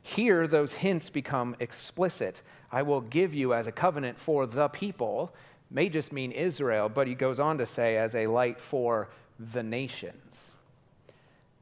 Here, 0.00 0.46
those 0.46 0.74
hints 0.74 1.10
become 1.10 1.56
explicit. 1.58 2.42
I 2.70 2.82
will 2.82 3.00
give 3.00 3.34
you 3.34 3.54
as 3.54 3.66
a 3.66 3.72
covenant 3.72 4.20
for 4.20 4.46
the 4.46 4.68
people 4.68 5.34
may 5.70 5.88
just 5.88 6.12
mean 6.12 6.32
Israel, 6.32 6.88
but 6.88 7.06
he 7.06 7.14
goes 7.14 7.40
on 7.40 7.58
to 7.58 7.66
say, 7.66 7.96
as 7.96 8.14
a 8.14 8.26
light 8.26 8.60
for 8.60 9.10
the 9.38 9.62
nations. 9.62 10.54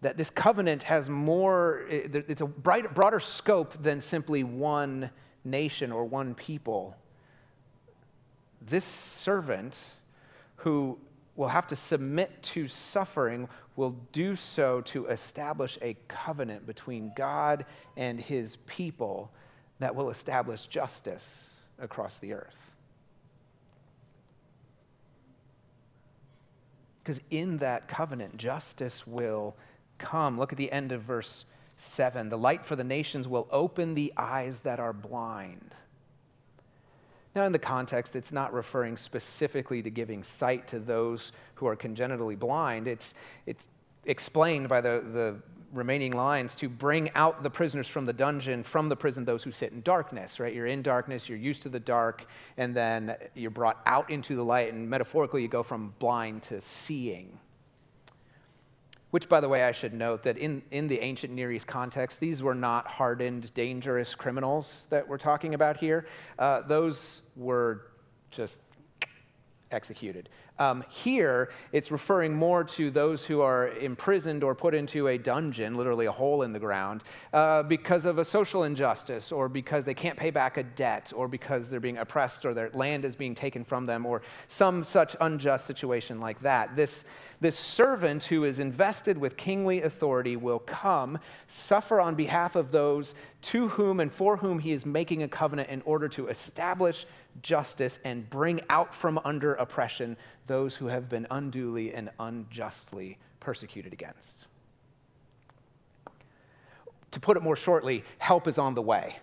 That 0.03 0.17
this 0.17 0.31
covenant 0.31 0.83
has 0.83 1.09
more, 1.09 1.85
it's 1.89 2.41
a 2.41 2.47
bright, 2.47 2.95
broader 2.95 3.21
scope 3.21 3.83
than 3.83 4.01
simply 4.01 4.43
one 4.43 5.11
nation 5.45 5.93
or 5.93 6.05
one 6.05 6.35
people. 6.35 6.97
This 8.61 8.85
servant 8.85 9.79
who 10.57 10.99
will 11.37 11.49
have 11.49 11.67
to 11.69 11.77
submit 11.77 12.43
to 12.43 12.69
suffering 12.69 13.49
will 13.77 13.97
do 14.13 14.37
so 14.37 14.81
to 14.83 15.07
establish 15.07 15.79
a 15.81 15.97
covenant 16.09 16.67
between 16.67 17.13
God 17.17 17.65
and 17.97 18.21
his 18.21 18.57
people 18.67 19.31
that 19.79 19.95
will 19.95 20.11
establish 20.11 20.67
justice 20.67 21.51
across 21.79 22.19
the 22.19 22.35
earth. 22.35 22.72
Because 27.03 27.21
in 27.31 27.59
that 27.59 27.89
covenant, 27.89 28.37
justice 28.37 29.07
will 29.07 29.57
come. 29.99 30.39
Look 30.39 30.53
at 30.53 30.59
the 30.59 30.71
end 30.71 30.93
of 30.93 31.03
verse 31.03 31.45
7. 31.77 32.29
The 32.29 32.39
light 32.39 32.65
for 32.65 32.77
the 32.77 32.85
nations 32.85 33.27
will 33.27 33.49
open 33.51 33.95
the 33.95 34.13
eyes 34.17 34.61
that 34.61 34.79
are 34.79 34.93
blind. 34.93 35.75
Now, 37.35 37.45
in 37.45 37.53
the 37.53 37.59
context, 37.59 38.15
it's 38.15 38.31
not 38.31 38.53
referring 38.53 38.97
specifically 38.97 39.83
to 39.83 39.91
giving 39.91 40.23
sight 40.23 40.69
to 40.69 40.79
those 40.79 41.33
who 41.55 41.67
are 41.67 41.75
congenitally 41.75 42.37
blind. 42.37 42.87
It's, 42.87 43.15
it's 43.47 43.69
explained 44.05 44.69
by 44.69 44.81
the, 44.81 45.03
the 45.13 45.37
remaining 45.73 46.13
lines 46.13 46.55
to 46.57 46.69
bring 46.69 47.11
out 47.15 47.43
the 47.43 47.51
prisoners 47.51 47.89
from 47.89 48.05
the 48.05 48.13
dungeon, 48.13 48.63
from 48.63 48.89
the 48.89 48.97
prison, 48.97 49.25
those 49.25 49.43
who 49.43 49.51
sit 49.51 49.73
in 49.73 49.81
darkness, 49.81 50.39
right? 50.39 50.55
You're 50.55 50.67
in 50.67 50.83
darkness, 50.83 51.29
you're 51.29 51.39
used 51.39 51.63
to 51.63 51.69
the 51.69 51.81
dark, 51.81 52.27
and 52.59 52.77
then 52.77 53.17
you're 53.35 53.51
brought 53.51 53.81
out 53.87 54.11
into 54.11 54.37
the 54.37 54.45
light, 54.45 54.73
and 54.73 54.89
metaphorically, 54.89 55.43
you 55.43 55.49
go 55.49 55.63
from 55.63 55.95
blind 55.99 56.43
to 56.45 56.61
seeing. 56.61 57.39
Which, 59.11 59.29
by 59.29 59.41
the 59.41 59.49
way, 59.49 59.65
I 59.65 59.73
should 59.73 59.93
note 59.93 60.23
that 60.23 60.39
in, 60.39 60.63
in 60.71 60.89
the 60.89 60.99
ancient 61.01 61.33
Near 61.35 61.53
East 61.53 61.67
context, 61.67 62.21
these 62.21 62.43
were 62.43 62.55
not 62.55 62.87
hardened, 62.87 63.53
dangerous 63.53 64.15
criminals 64.15 64.87
that 64.91 65.07
we're 65.07 65.19
talking 65.19 65.55
about 65.55 65.77
here. 65.77 66.07
Uh, 66.39 66.63
those 66.63 67.23
were 67.37 67.89
just 68.31 68.61
executed. 69.71 70.29
Um, 70.63 70.85
here, 70.89 71.51
it's 71.73 71.91
referring 71.91 72.33
more 72.37 72.63
to 72.63 72.89
those 72.93 73.25
who 73.25 73.41
are 73.41 73.71
imprisoned 73.71 74.45
or 74.45 74.55
put 74.55 74.75
into 74.75 75.09
a 75.09 75.19
dungeon, 75.19 75.75
literally 75.75 76.07
a 76.07 76.13
hole 76.13 76.43
in 76.43 76.53
the 76.53 76.61
ground, 76.61 77.03
uh, 77.33 77.65
because 77.65 78.05
of 78.05 78.19
a 78.19 78.25
social 78.25 78.63
injustice, 78.63 79.33
or 79.33 79.49
because 79.49 79.85
they 79.85 79.95
can't 79.95 80.17
pay 80.17 80.31
back 80.31 80.59
a 80.59 80.63
debt, 80.63 81.13
or 81.17 81.27
because 81.27 81.69
they're 81.69 81.81
being 81.81 81.99
oppressed, 81.99 82.47
or 82.47 82.55
their 82.55 82.71
land 82.75 83.05
is 83.05 83.17
being 83.17 83.35
taken 83.35 83.65
from 83.65 83.87
them, 83.87 84.07
or 84.07 84.23
some 84.47 84.85
such 84.85 85.17
unjust 85.21 85.67
situation 85.67 86.21
like 86.21 86.41
that. 86.43 86.77
This, 86.77 87.05
this 87.41 87.59
servant 87.59 88.23
who 88.23 88.45
is 88.45 88.61
invested 88.61 89.19
with 89.19 89.37
kingly 89.37 89.83
authority 89.83 90.37
will 90.37 90.61
come, 90.61 91.19
suffer 91.49 92.01
on 92.01 92.15
behalf 92.15 92.55
of 92.55 92.71
those 92.71 93.17
to 93.51 93.67
whom 93.67 93.99
and 93.99 94.13
for 94.13 94.37
whom 94.37 94.61
he 94.61 94.71
is 94.71 94.87
making 94.87 95.25
a 95.25 95.29
covenant 95.29 95.69
in 95.71 95.83
order 95.83 96.09
to 96.09 96.29
establish 96.29 97.05
justice 97.41 97.99
and 98.05 98.29
bring 98.29 98.61
out 98.69 98.95
from 98.95 99.21
under 99.25 99.55
oppression 99.55 100.17
those 100.47 100.75
who 100.75 100.87
have 100.87 101.09
been 101.09 101.27
unduly 101.31 101.95
and 101.95 102.11
unjustly 102.21 103.19
persecuted 103.41 103.93
against. 103.93 104.47
To 107.13 107.21
put 107.21 107.37
it 107.37 107.43
more 107.43 107.57
shortly, 107.57 108.05
help 108.19 108.47
is 108.49 108.59
on 108.59 108.75
the 108.75 108.83
way. 108.83 109.19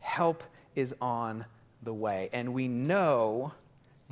Help 0.00 0.42
is 0.74 0.94
on 1.00 1.44
the 1.82 1.92
way. 1.92 2.30
And 2.32 2.54
we 2.54 2.68
know 2.68 3.52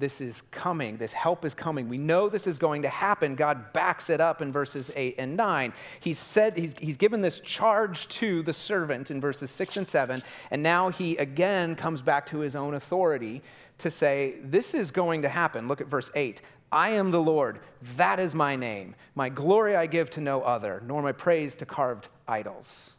this 0.00 0.20
is 0.20 0.42
coming. 0.50 0.96
This 0.96 1.12
help 1.12 1.44
is 1.44 1.54
coming. 1.54 1.88
We 1.88 1.98
know 1.98 2.28
this 2.28 2.46
is 2.46 2.56
going 2.58 2.82
to 2.82 2.88
happen. 2.88 3.34
God 3.34 3.72
backs 3.74 4.08
it 4.08 4.20
up 4.20 4.40
in 4.40 4.50
verses 4.50 4.90
8 4.96 5.16
and 5.18 5.36
9. 5.36 5.72
He 6.00 6.14
said 6.14 6.56
he's, 6.56 6.74
he's 6.78 6.96
given 6.96 7.20
this 7.20 7.38
charge 7.40 8.08
to 8.08 8.42
the 8.42 8.52
servant 8.52 9.10
in 9.10 9.20
verses 9.20 9.50
6 9.50 9.76
and 9.76 9.86
7, 9.86 10.22
and 10.50 10.62
now 10.62 10.88
he 10.88 11.16
again 11.18 11.76
comes 11.76 12.00
back 12.00 12.26
to 12.26 12.38
his 12.38 12.56
own 12.56 12.74
authority 12.74 13.42
to 13.78 13.90
say, 13.90 14.36
This 14.42 14.74
is 14.74 14.90
going 14.90 15.22
to 15.22 15.28
happen. 15.28 15.68
Look 15.68 15.82
at 15.82 15.86
verse 15.86 16.10
8. 16.14 16.40
I 16.72 16.90
am 16.90 17.10
the 17.10 17.20
Lord, 17.20 17.60
that 17.96 18.18
is 18.18 18.34
my 18.34 18.56
name. 18.56 18.94
My 19.14 19.28
glory 19.28 19.76
I 19.76 19.86
give 19.86 20.08
to 20.10 20.20
no 20.20 20.40
other, 20.42 20.82
nor 20.86 21.02
my 21.02 21.12
praise 21.12 21.56
to 21.56 21.66
carved 21.66 22.08
idols. 22.26 22.94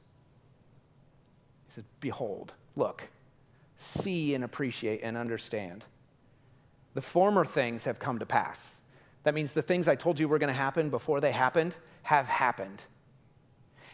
He 1.68 1.74
said, 1.74 1.86
Behold, 2.00 2.54
look, 2.76 3.08
see 3.78 4.36
and 4.36 4.44
appreciate 4.44 5.02
and 5.04 5.18
understand. 5.18 5.86
The 6.94 7.02
former 7.02 7.46
things 7.46 7.86
have 7.86 8.00
come 8.00 8.20
to 8.20 8.26
pass. 8.26 8.82
That 9.24 9.34
means 9.34 9.54
the 9.54 9.62
things 9.62 9.88
I 9.88 9.96
told 9.96 10.20
you 10.20 10.28
were 10.28 10.40
going 10.40 10.48
to 10.50 10.54
happen 10.54 10.90
before 10.90 11.22
they 11.22 11.32
happened 11.32 11.76
have 12.04 12.26
happened. 12.26 12.84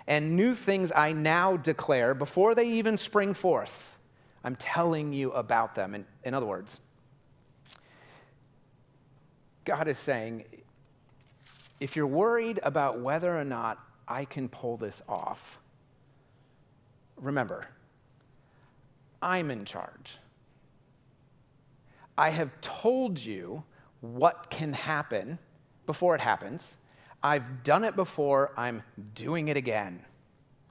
And 0.08 0.36
new 0.36 0.56
things 0.56 0.92
I 0.96 1.12
now 1.12 1.58
declare 1.58 2.14
before 2.14 2.56
they 2.56 2.68
even 2.70 2.98
spring 2.98 3.34
forth. 3.34 3.98
I'm 4.44 4.56
telling 4.56 5.12
you 5.12 5.32
about 5.34 5.76
them. 5.76 5.94
In, 5.94 6.06
in 6.24 6.34
other 6.34 6.46
words, 6.46 6.80
God 9.66 9.90
is 9.90 9.98
saying, 9.98 10.46
if 11.82 11.96
you're 11.96 12.08
worried 12.08 12.60
about 12.64 13.02
whether 13.02 13.38
or 13.38 13.44
not 13.44 13.80
I 14.08 14.24
can 14.24 14.48
pull 14.48 14.78
this 14.78 15.02
off, 15.10 15.60
remember, 17.18 17.68
I'm 19.22 19.52
in 19.52 19.66
charge. 19.66 20.18
I 22.18 22.30
have 22.32 22.50
told 22.62 23.24
you 23.24 23.64
what 24.02 24.50
can 24.50 24.74
happen 24.74 25.38
before 25.86 26.16
it 26.16 26.22
happens. 26.22 26.76
I've 27.24 27.64
done 27.64 27.84
it 27.84 27.96
before, 27.96 28.52
I'm 28.58 28.84
doing 29.14 29.48
it 29.48 29.58
again. 29.58 30.04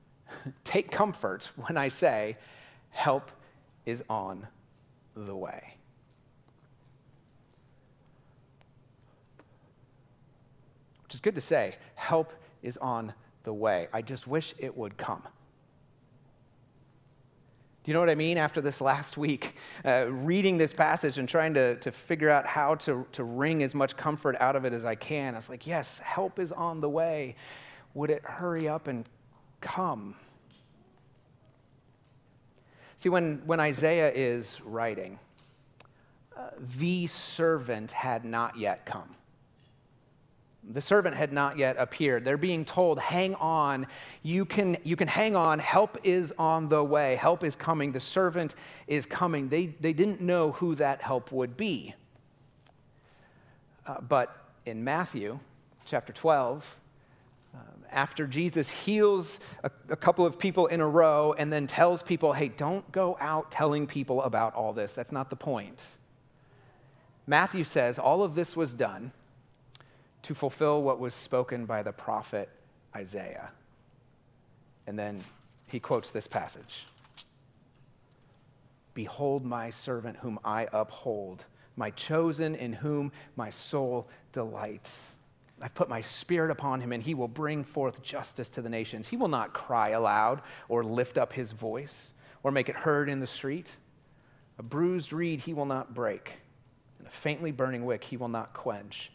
Take 0.65 0.91
comfort 0.91 1.51
when 1.57 1.77
I 1.77 1.89
say, 1.89 2.37
help 2.91 3.31
is 3.85 4.03
on 4.09 4.47
the 5.15 5.35
way. 5.35 5.75
Which 11.05 11.15
is 11.15 11.21
good 11.21 11.37
to 11.37 11.41
say, 11.41 11.77
help 11.95 12.33
is 12.63 12.77
on 12.79 13.13
the 13.45 13.53
way. 13.53 13.87
I 13.93 14.03
just 14.03 14.27
wish 14.27 14.55
it 14.59 14.77
would 14.77 14.97
come. 14.97 15.23
Do 17.87 17.93
you 17.93 17.95
know 17.95 18.01
what 18.01 18.11
I 18.11 18.17
mean? 18.17 18.37
After 18.37 18.61
this 18.61 18.81
last 18.81 19.17
week, 19.17 19.55
uh, 19.85 20.07
reading 20.11 20.59
this 20.59 20.73
passage 20.73 21.19
and 21.19 21.29
trying 21.29 21.55
to, 21.55 21.77
to 21.77 21.93
figure 21.93 22.29
out 22.29 22.45
how 22.45 22.75
to, 22.75 23.07
to 23.13 23.23
wring 23.23 23.63
as 23.63 23.77
much 23.77 23.97
comfort 23.97 24.35
out 24.41 24.57
of 24.57 24.65
it 24.65 24.73
as 24.73 24.85
I 24.85 24.97
can, 24.97 25.35
I 25.35 25.39
was 25.39 25.49
like, 25.49 25.69
yes, 25.69 26.01
help 26.01 26.41
is 26.41 26.51
on 26.51 26.81
the 26.81 26.89
way. 26.89 27.37
Would 27.95 28.11
it 28.11 28.25
hurry 28.25 28.69
up 28.69 28.89
and 28.89 29.09
come? 29.61 30.17
See, 32.97 33.09
when, 33.09 33.41
when 33.47 33.61
Isaiah 33.61 34.11
is 34.13 34.61
writing, 34.65 35.21
uh, 36.37 36.49
the 36.79 37.07
servant 37.07 37.93
had 37.93 38.25
not 38.25 38.59
yet 38.59 38.85
come. 38.85 39.15
The 40.73 40.81
servant 40.81 41.15
had 41.15 41.33
not 41.33 41.59
yet 41.59 41.77
appeared. 41.79 42.25
They're 42.25 42.37
being 42.37 42.65
told, 42.65 42.99
hang 42.99 43.37
on, 43.37 43.87
you 44.23 44.45
can, 44.45 44.77
you 44.83 44.97
can 44.97 45.07
hang 45.07 45.37
on, 45.37 45.61
help 45.61 45.99
is 46.03 46.33
on 46.39 46.69
the 46.69 46.83
way, 46.83 47.15
help 47.15 47.45
is 47.45 47.55
coming, 47.55 47.93
the 47.93 48.01
servant 48.01 48.57
is 48.89 49.07
coming. 49.07 49.49
They, 49.49 49.67
they 49.67 49.93
didn't 49.93 50.21
know 50.21 50.53
who 50.53 50.75
that 50.77 51.01
help 51.01 51.31
would 51.31 51.57
be. 51.57 51.95
Uh, 53.87 54.01
but 54.01 54.45
in 54.65 54.83
Matthew 54.83 55.39
chapter 55.85 56.13
12, 56.13 56.77
um, 57.55 57.61
after 57.93 58.27
Jesus 58.27 58.69
heals 58.69 59.39
a, 59.63 59.71
a 59.89 59.97
couple 59.97 60.27
of 60.27 60.37
people 60.37 60.67
in 60.67 60.81
a 60.81 60.89
row 60.89 61.33
and 61.39 61.53
then 61.53 61.69
tells 61.69 62.03
people, 62.03 62.33
hey, 62.33 62.49
don't 62.49 62.91
go 62.91 63.17
out 63.21 63.53
telling 63.53 63.87
people 63.87 64.21
about 64.23 64.55
all 64.55 64.73
this. 64.73 64.93
That's 64.95 65.13
not 65.13 65.31
the 65.31 65.37
point. 65.37 65.87
Matthew 67.29 67.63
says 67.63 68.01
all 68.01 68.25
of 68.25 68.35
this 68.35 68.57
was 68.57 68.75
done 68.75 69.13
to 70.27 70.35
fulfill 70.35 70.83
what 70.83 70.99
was 70.99 71.15
spoken 71.15 71.67
by 71.67 71.85
the 71.85 71.93
prophet 71.93 72.49
Isaiah. 72.97 73.51
And 74.89 74.99
then 74.99 75.21
he 75.69 75.79
quotes 75.79 76.11
this 76.11 76.27
passage 76.27 76.89
Behold, 78.93 79.45
my 79.45 79.71
servant 79.71 80.17
whom 80.17 80.41
I 80.45 80.67
uphold, 80.73 81.45
my 81.77 81.91
chosen 81.91 82.57
in 82.57 82.73
whom 82.73 83.13
my 83.37 83.51
soul 83.51 84.09
delights. 84.33 85.15
I've 85.63 85.75
put 85.75 85.89
my 85.89 86.01
spirit 86.01 86.51
upon 86.51 86.81
him, 86.81 86.91
and 86.93 87.03
he 87.03 87.15
will 87.15 87.29
bring 87.29 87.63
forth 87.63 88.03
justice 88.03 88.51
to 88.51 88.63
the 88.63 88.69
nations. 88.69 89.07
He 89.07 89.17
will 89.17 89.29
not 89.29 89.55
cry 89.55 89.91
aloud 89.91 90.43
or 90.69 90.83
lift 90.83 91.19
up 91.19 91.33
his 91.33 91.53
voice 91.53 92.13
or 92.43 92.51
make 92.51 92.69
it 92.69 92.75
heard 92.75 93.09
in 93.09 93.21
the 93.21 93.27
street. 93.29 93.77
A 94.59 94.63
bruised 94.65 95.13
reed 95.13 95.41
he 95.41 95.55
will 95.55 95.67
not 95.67 95.95
break, 95.95 96.33
and 96.99 97.07
a 97.07 97.11
faintly 97.13 97.53
burning 97.53 97.85
wick 97.85 98.03
he 98.03 98.17
will 98.17 98.29
not 98.29 98.53
quench 98.53 99.13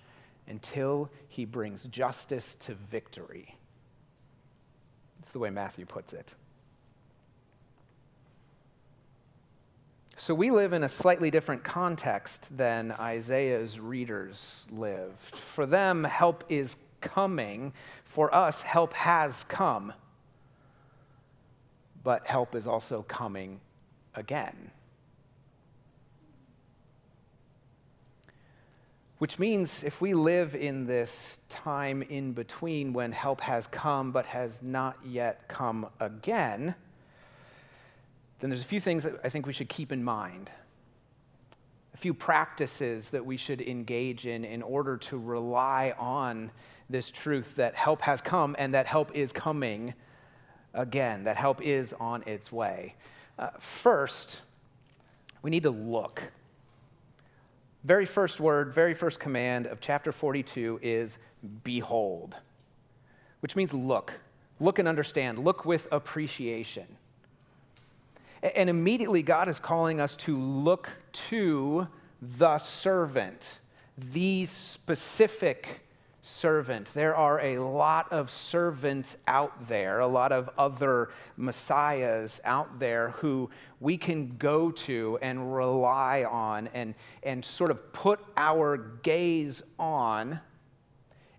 until 0.51 1.09
he 1.29 1.45
brings 1.45 1.85
justice 1.85 2.55
to 2.57 2.75
victory. 2.75 3.55
That's 5.17 5.31
the 5.31 5.39
way 5.39 5.49
Matthew 5.49 5.85
puts 5.85 6.13
it. 6.13 6.35
So 10.17 10.35
we 10.35 10.51
live 10.51 10.73
in 10.73 10.83
a 10.83 10.89
slightly 10.89 11.31
different 11.31 11.63
context 11.63 12.55
than 12.55 12.91
Isaiah's 12.91 13.79
readers 13.79 14.67
lived. 14.69 15.35
For 15.37 15.65
them, 15.65 16.03
help 16.03 16.43
is 16.49 16.75
coming. 16.99 17.73
For 18.03 18.33
us, 18.35 18.61
help 18.61 18.93
has 18.93 19.45
come. 19.45 19.93
But 22.03 22.27
help 22.27 22.55
is 22.55 22.67
also 22.67 23.03
coming 23.03 23.61
again. 24.13 24.71
Which 29.21 29.38
means 29.38 29.84
if 29.84 30.01
we 30.01 30.15
live 30.15 30.55
in 30.55 30.88
this 30.88 31.38
time 31.47 32.01
in 32.01 32.34
between 32.34 32.91
when 32.91 33.12
help 33.12 33.39
has 33.41 33.67
come 33.67 34.12
but 34.12 34.25
has 34.25 34.63
not 34.63 34.97
yet 35.05 35.47
come 35.47 35.86
again, 35.99 36.73
then 38.39 38.49
there's 38.49 38.63
a 38.63 38.65
few 38.65 38.79
things 38.79 39.03
that 39.03 39.19
I 39.23 39.29
think 39.29 39.45
we 39.45 39.53
should 39.53 39.69
keep 39.69 39.91
in 39.91 40.03
mind. 40.03 40.49
A 41.93 41.97
few 41.97 42.15
practices 42.15 43.12
that 43.12 43.23
we 43.23 43.38
should 43.38 43.62
engage 43.62 44.25
in 44.25 44.43
in 44.43 44.63
order 44.63 44.97
to 44.97 45.19
rely 45.19 45.93
on 45.99 46.49
this 46.89 47.12
truth 47.12 47.55
that 47.57 47.75
help 47.75 48.01
has 48.01 48.21
come 48.21 48.55
and 48.57 48.73
that 48.73 48.88
help 48.88 49.15
is 49.15 49.31
coming 49.31 49.93
again, 50.73 51.25
that 51.25 51.38
help 51.38 51.62
is 51.62 51.93
on 51.99 52.23
its 52.25 52.51
way. 52.51 52.95
Uh, 53.38 53.49
first, 53.60 54.41
we 55.43 55.51
need 55.51 55.62
to 55.62 55.69
look. 55.69 56.23
Very 57.84 58.06
first 58.06 58.39
word, 58.39 58.74
very 58.74 58.94
first 58.94 59.20
command 59.20 59.65
of 59.65 59.82
chapter 59.82 60.12
42 60.12 60.80
is 60.84 61.17
behold, 61.63 62.36
which 63.39 63.56
means 63.56 63.74
look. 63.74 64.13
Look 64.60 64.78
and 64.78 64.88
understand. 64.88 65.39
Look 65.39 65.65
with 65.65 65.88
appreciation. 65.91 66.86
And 68.44 68.70
immediately, 68.70 69.24
God 69.24 69.50
is 69.50 69.60
calling 69.60 70.00
us 70.00 70.15
to 70.17 70.38
look 70.38 70.89
to 71.30 71.88
the 72.22 72.60
servant, 72.60 73.60
the 73.98 74.46
specific 74.46 75.82
servant. 76.21 76.88
There 76.93 77.15
are 77.15 77.39
a 77.39 77.57
lot 77.57 78.12
of 78.12 78.29
servants 78.29 79.17
out 79.27 79.67
there, 79.67 79.99
a 79.99 80.07
lot 80.07 80.31
of 80.31 80.49
other 80.57 81.10
messiahs 81.36 82.39
out 82.43 82.79
there 82.79 83.10
who 83.17 83.49
we 83.79 83.97
can 83.97 84.38
go 84.38 84.71
to 84.71 85.17
and 85.21 85.55
rely 85.55 86.23
on 86.29 86.69
and, 86.73 86.93
and 87.23 87.43
sort 87.43 87.71
of 87.71 87.91
put 87.91 88.19
our 88.38 88.77
gaze 89.01 89.63
on 89.79 90.39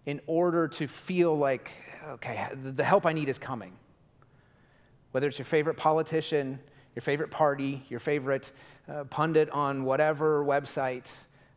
in 0.07 0.21
order 0.27 0.67
to 0.67 0.89
feel 0.89 1.37
like, 1.37 1.71
okay, 2.11 2.49
the 2.75 2.83
help 2.83 3.07
I 3.07 3.13
need 3.13 3.29
is 3.29 3.39
coming. 3.39 3.73
Whether 5.13 5.29
it's 5.29 5.39
your 5.39 5.47
favorite 5.47 5.77
politician, 5.77 6.59
your 6.97 7.03
favorite 7.03 7.31
party, 7.31 7.85
your 7.89 8.01
favorite 8.01 8.51
uh, 8.89 9.05
pundit 9.05 9.49
on 9.51 9.85
whatever 9.85 10.45
website, 10.45 11.09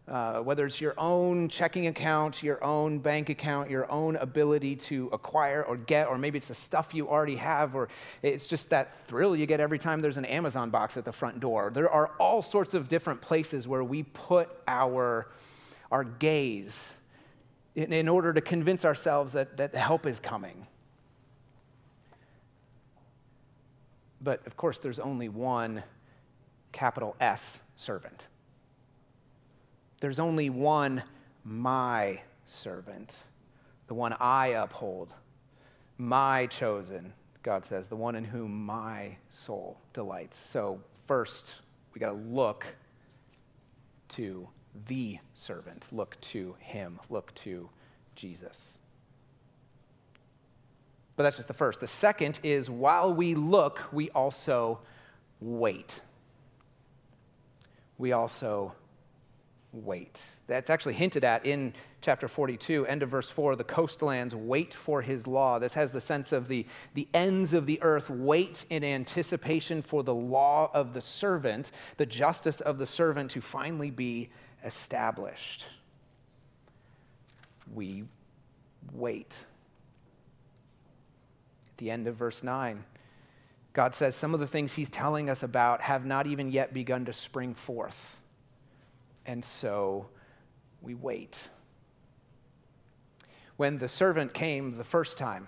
uh, 0.07 0.39
whether 0.39 0.67
it's 0.67 0.79
your 0.79 0.93
own 0.99 1.49
checking 1.49 1.87
account, 1.87 2.43
your 2.43 2.63
own 2.63 2.99
bank 2.99 3.29
account, 3.29 3.71
your 3.71 3.91
own 3.91 4.15
ability 4.17 4.75
to 4.75 5.09
acquire 5.11 5.63
or 5.63 5.77
get, 5.77 6.07
or 6.07 6.17
maybe 6.17 6.37
it's 6.37 6.47
the 6.47 6.53
stuff 6.53 6.93
you 6.93 7.09
already 7.09 7.35
have, 7.35 7.75
or 7.75 7.89
it's 8.21 8.47
just 8.47 8.69
that 8.69 9.07
thrill 9.07 9.35
you 9.35 9.47
get 9.47 9.59
every 9.59 9.79
time 9.79 10.01
there's 10.01 10.17
an 10.17 10.25
Amazon 10.25 10.69
box 10.69 10.95
at 10.95 11.05
the 11.05 11.11
front 11.11 11.39
door. 11.39 11.71
There 11.73 11.89
are 11.89 12.11
all 12.19 12.43
sorts 12.43 12.75
of 12.75 12.87
different 12.87 13.19
places 13.19 13.67
where 13.67 13.83
we 13.83 14.03
put 14.03 14.49
our, 14.67 15.31
our 15.91 16.03
gaze 16.03 16.95
in, 17.73 17.91
in 17.91 18.07
order 18.07 18.31
to 18.31 18.41
convince 18.41 18.85
ourselves 18.85 19.33
that, 19.33 19.57
that 19.57 19.73
help 19.73 20.05
is 20.05 20.19
coming. 20.19 20.67
But 24.21 24.45
of 24.45 24.55
course, 24.55 24.77
there's 24.77 24.99
only 24.99 25.29
one 25.29 25.83
capital 26.71 27.15
S 27.19 27.61
servant. 27.75 28.27
There's 29.99 30.19
only 30.19 30.49
one 30.49 31.03
my 31.43 32.21
servant, 32.45 33.17
the 33.87 33.93
one 33.93 34.13
I 34.19 34.47
uphold, 34.47 35.13
my 35.97 36.47
chosen, 36.47 37.13
God 37.43 37.63
says, 37.65 37.87
the 37.87 37.95
one 37.95 38.15
in 38.15 38.23
whom 38.23 38.65
my 38.65 39.15
soul 39.29 39.77
delights. 39.93 40.37
So, 40.37 40.79
first, 41.07 41.55
we 41.93 41.99
got 41.99 42.09
to 42.09 42.17
look 42.17 42.65
to 44.09 44.47
the 44.87 45.17
servant, 45.33 45.87
look 45.91 46.19
to 46.21 46.55
him, 46.59 46.99
look 47.09 47.33
to 47.35 47.69
Jesus. 48.15 48.79
But 51.15 51.23
that's 51.23 51.37
just 51.37 51.47
the 51.47 51.53
first. 51.53 51.79
The 51.79 51.87
second 51.87 52.39
is 52.43 52.69
while 52.69 53.13
we 53.13 53.35
look, 53.35 53.81
we 53.93 54.09
also 54.11 54.79
wait. 55.39 56.01
We 57.97 58.11
also 58.11 58.73
wait. 59.75 60.23
That's 60.47 60.69
actually 60.69 60.93
hinted 60.93 61.23
at 61.23 61.45
in 61.45 61.73
chapter 62.01 62.27
42, 62.27 62.85
end 62.85 63.03
of 63.03 63.09
verse 63.09 63.29
4. 63.29 63.55
The 63.55 63.63
coastlands 63.63 64.33
wait 64.33 64.73
for 64.73 65.01
his 65.01 65.27
law. 65.27 65.59
This 65.59 65.73
has 65.73 65.91
the 65.91 66.01
sense 66.01 66.31
of 66.31 66.47
the, 66.47 66.65
the 66.93 67.07
ends 67.13 67.53
of 67.53 67.65
the 67.65 67.81
earth 67.81 68.09
wait 68.09 68.65
in 68.69 68.83
anticipation 68.83 69.81
for 69.81 70.03
the 70.03 70.13
law 70.13 70.71
of 70.73 70.93
the 70.93 71.01
servant, 71.01 71.71
the 71.97 72.05
justice 72.05 72.61
of 72.61 72.77
the 72.77 72.85
servant 72.85 73.31
to 73.31 73.41
finally 73.41 73.91
be 73.91 74.29
established. 74.63 75.65
We 77.73 78.05
wait. 78.93 79.35
At 81.71 81.77
the 81.77 81.91
end 81.91 82.07
of 82.07 82.15
verse 82.15 82.43
9, 82.43 82.83
God 83.73 83.93
says 83.93 84.15
some 84.15 84.33
of 84.33 84.39
the 84.39 84.47
things 84.47 84.71
he's 84.71 84.89
telling 84.89 85.29
us 85.29 85.43
about 85.43 85.81
have 85.81 86.05
not 86.05 86.27
even 86.27 86.49
yet 86.49 86.73
begun 86.73 87.03
to 87.05 87.13
spring 87.13 87.53
forth. 87.53 88.17
And 89.25 89.43
so 89.43 90.07
we 90.81 90.93
wait. 90.93 91.49
When 93.57 93.77
the 93.77 93.87
servant 93.87 94.33
came 94.33 94.77
the 94.77 94.83
first 94.83 95.17
time, 95.17 95.47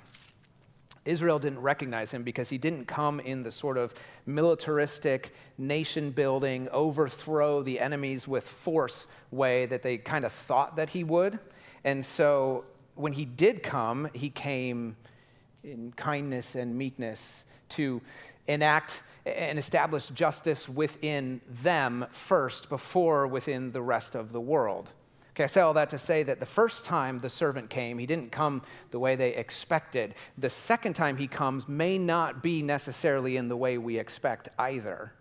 Israel 1.07 1.39
didn't 1.39 1.61
recognize 1.61 2.11
him 2.11 2.23
because 2.23 2.49
he 2.49 2.57
didn't 2.57 2.85
come 2.85 3.19
in 3.21 3.41
the 3.41 3.51
sort 3.51 3.77
of 3.77 3.93
militaristic, 4.25 5.33
nation 5.57 6.11
building, 6.11 6.67
overthrow 6.69 7.63
the 7.63 7.79
enemies 7.79 8.27
with 8.27 8.43
force 8.45 9.07
way 9.31 9.65
that 9.67 9.81
they 9.81 9.97
kind 9.97 10.25
of 10.25 10.33
thought 10.33 10.75
that 10.75 10.89
he 10.89 11.05
would. 11.05 11.39
And 11.85 12.05
so 12.05 12.65
when 12.95 13.13
he 13.13 13.23
did 13.23 13.63
come, 13.63 14.09
he 14.13 14.29
came 14.29 14.97
in 15.63 15.93
kindness 15.95 16.55
and 16.55 16.77
meekness 16.77 17.45
to 17.69 18.01
enact 18.47 19.01
and 19.35 19.59
establish 19.59 20.07
justice 20.07 20.69
within 20.69 21.41
them 21.63 22.05
first 22.11 22.69
before 22.69 23.27
within 23.27 23.71
the 23.71 23.81
rest 23.81 24.15
of 24.15 24.31
the 24.31 24.41
world. 24.41 24.91
Okay, 25.31 25.43
I 25.43 25.47
say 25.47 25.61
all 25.61 25.73
that 25.75 25.91
to 25.91 25.99
say 25.99 26.23
that 26.23 26.39
the 26.39 26.47
first 26.47 26.85
time 26.85 27.19
the 27.19 27.29
servant 27.29 27.69
came, 27.69 27.99
he 27.99 28.07
didn't 28.07 28.31
come 28.31 28.63
the 28.89 28.97
way 28.97 29.15
they 29.15 29.35
expected. 29.35 30.15
The 30.39 30.49
second 30.49 30.93
time 30.95 31.15
he 31.15 31.27
comes 31.27 31.67
may 31.67 31.99
not 31.99 32.41
be 32.41 32.63
necessarily 32.63 33.37
in 33.37 33.47
the 33.47 33.55
way 33.55 33.77
we 33.77 33.99
expect 33.99 34.49
either, 34.57 35.13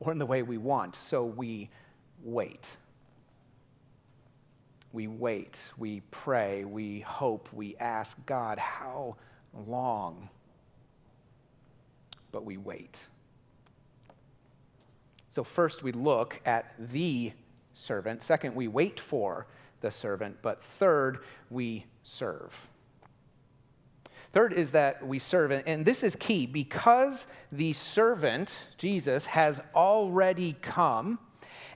or 0.00 0.12
in 0.12 0.18
the 0.18 0.26
way 0.26 0.42
we 0.42 0.58
want. 0.58 0.94
So 0.96 1.24
we 1.24 1.70
wait. 2.22 2.76
We 4.92 5.06
wait, 5.06 5.70
we 5.78 6.00
pray, 6.10 6.64
we 6.64 7.00
hope, 7.00 7.48
we 7.52 7.76
ask 7.76 8.18
God, 8.26 8.58
how 8.58 9.16
long? 9.66 10.28
But 12.32 12.44
we 12.44 12.58
wait. 12.58 12.98
So, 15.30 15.44
first 15.44 15.82
we 15.82 15.92
look 15.92 16.40
at 16.44 16.74
the 16.78 17.32
servant. 17.74 18.22
Second, 18.22 18.54
we 18.54 18.68
wait 18.68 18.98
for 18.98 19.46
the 19.80 19.90
servant. 19.90 20.36
But 20.42 20.62
third, 20.62 21.18
we 21.50 21.84
serve. 22.02 22.54
Third 24.32 24.52
is 24.52 24.72
that 24.72 25.06
we 25.06 25.18
serve, 25.18 25.50
and 25.66 25.86
this 25.86 26.02
is 26.02 26.14
key 26.16 26.46
because 26.46 27.26
the 27.50 27.72
servant, 27.72 28.68
Jesus, 28.76 29.24
has 29.24 29.60
already 29.74 30.54
come, 30.60 31.18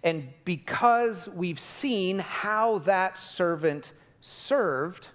and 0.05 0.29
because 0.45 1.29
we've 1.29 1.61
seen 1.61 2.19
how 2.19 2.79
that 2.81 3.17
servant 3.17 3.93
served 4.21 5.09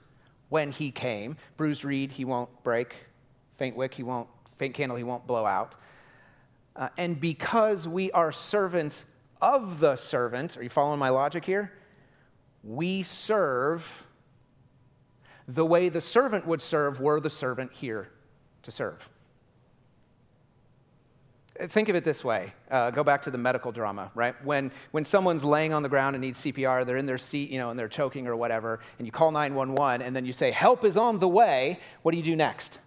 when 0.50 0.72
he 0.72 0.90
came 0.90 1.38
bruised 1.58 1.86
reed, 1.86 2.12
he 2.12 2.26
won't 2.26 2.50
break, 2.64 2.96
faint 3.58 3.76
wick, 3.76 3.94
he 3.94 4.02
won't, 4.02 4.28
faint 4.58 4.74
candle, 4.74 4.98
he 4.98 5.04
won't 5.04 5.28
blow 5.28 5.46
out. 5.46 5.76
Uh, 6.78 6.90
and 6.98 7.20
because 7.20 7.88
we 7.88 8.12
are 8.12 8.32
servants 8.32 9.04
of 9.42 9.80
the 9.80 9.96
servant, 9.96 10.56
are 10.58 10.64
you 10.64 10.70
following 10.70 11.00
my 11.00 11.10
logic 11.10 11.44
here? 11.44 11.74
We 12.64 13.04
serve 13.04 14.06
the 15.48 15.66
way 15.66 15.90
the 15.90 16.02
servant 16.02 16.46
would 16.46 16.62
serve 16.62 17.00
were 17.00 17.20
the 17.20 17.30
servant 17.30 17.72
here 17.74 18.10
to 18.64 18.72
serve. 18.72 19.10
Think 21.70 21.90
of 21.90 21.96
it 21.96 22.04
this 22.04 22.24
way. 22.24 22.54
Uh, 22.70 22.92
go 22.92 23.04
back 23.04 23.24
to 23.24 23.32
the 23.32 23.38
medical 23.38 23.72
drama, 23.72 24.12
right? 24.14 24.36
When, 24.46 24.72
when 24.92 25.04
someone's 25.04 25.44
laying 25.44 25.74
on 25.74 25.82
the 25.82 25.90
ground 25.90 26.16
and 26.16 26.22
needs 26.22 26.40
CPR, 26.40 26.86
they're 26.86 26.98
in 26.98 27.08
their 27.08 27.18
seat, 27.18 27.50
you 27.50 27.58
know, 27.58 27.72
and 27.72 27.80
they're 27.80 27.88
choking 27.88 28.28
or 28.28 28.36
whatever, 28.36 28.80
and 29.00 29.08
you 29.08 29.12
call 29.12 29.32
911, 29.32 30.06
and 30.06 30.16
then 30.16 30.24
you 30.24 30.34
say, 30.34 30.52
Help 30.52 30.84
is 30.84 30.98
on 30.98 31.18
the 31.18 31.28
way. 31.28 31.80
What 32.04 32.12
do 32.12 32.18
you 32.18 32.24
do 32.24 32.36
next? 32.36 32.78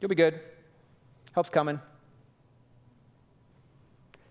You'll 0.00 0.08
be 0.08 0.14
good. 0.14 0.40
Help's 1.32 1.50
coming. 1.50 1.80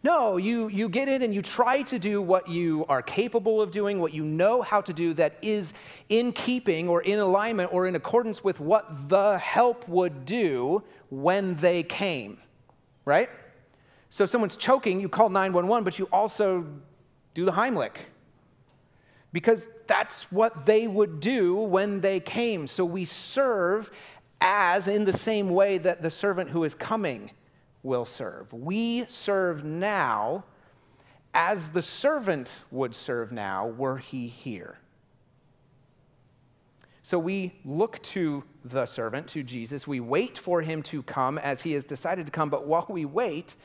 No, 0.01 0.37
you, 0.37 0.69
you 0.69 0.87
get 0.87 1.09
in 1.09 1.23
and 1.23 1.33
you 1.33 1.41
try 1.41 1.81
to 1.83 1.99
do 1.99 2.21
what 2.21 2.47
you 2.47 2.85
are 2.87 3.01
capable 3.01 3.61
of 3.61 3.69
doing, 3.69 3.99
what 3.99 4.13
you 4.13 4.23
know 4.23 4.61
how 4.61 4.79
to 4.79 4.93
do 4.93 5.13
that 5.15 5.35
is 5.41 5.73
in 6.07 6.31
keeping 6.31 6.87
or 6.87 7.01
in 7.01 7.19
alignment 7.19 7.73
or 7.73 7.85
in 7.85 7.95
accordance 7.95 8.41
with 8.41 8.61
what 8.61 9.09
the 9.09 9.37
help 9.39 9.87
would 9.89 10.25
do 10.25 10.81
when 11.09 11.55
they 11.55 11.83
came, 11.83 12.37
right? 13.03 13.29
So 14.09 14.23
if 14.23 14.29
someone's 14.29 14.55
choking, 14.55 15.01
you 15.01 15.09
call 15.09 15.29
911, 15.29 15.83
but 15.83 15.99
you 15.99 16.07
also 16.13 16.65
do 17.33 17.43
the 17.43 17.51
Heimlich 17.51 17.97
because 19.31 19.67
that's 19.85 20.31
what 20.31 20.65
they 20.65 20.87
would 20.87 21.19
do 21.19 21.55
when 21.55 22.01
they 22.01 22.19
came. 22.19 22.67
So 22.67 22.85
we 22.85 23.05
serve 23.05 23.91
as 24.41 24.87
in 24.87 25.05
the 25.05 25.17
same 25.17 25.49
way 25.49 25.77
that 25.77 26.01
the 26.01 26.09
servant 26.09 26.49
who 26.49 26.63
is 26.63 26.73
coming 26.73 27.31
will 27.83 28.05
serve. 28.05 28.51
We 28.53 29.05
serve 29.07 29.63
now 29.63 30.43
as 31.33 31.69
the 31.69 31.81
servant 31.81 32.53
would 32.71 32.95
serve 32.95 33.31
now 33.31 33.67
were 33.67 33.97
he 33.97 34.27
here. 34.27 34.77
So 37.03 37.17
we 37.17 37.53
look 37.65 38.01
to 38.03 38.43
the 38.63 38.85
servant, 38.85 39.27
to 39.29 39.41
Jesus. 39.41 39.87
We 39.87 39.99
wait 39.99 40.37
for 40.37 40.61
him 40.61 40.83
to 40.83 41.01
come 41.03 41.37
as 41.37 41.61
he 41.61 41.71
has 41.73 41.83
decided 41.83 42.27
to 42.27 42.31
come. 42.31 42.49
But 42.49 42.67
while 42.67 42.85
we 42.87 43.05
wait, 43.05 43.55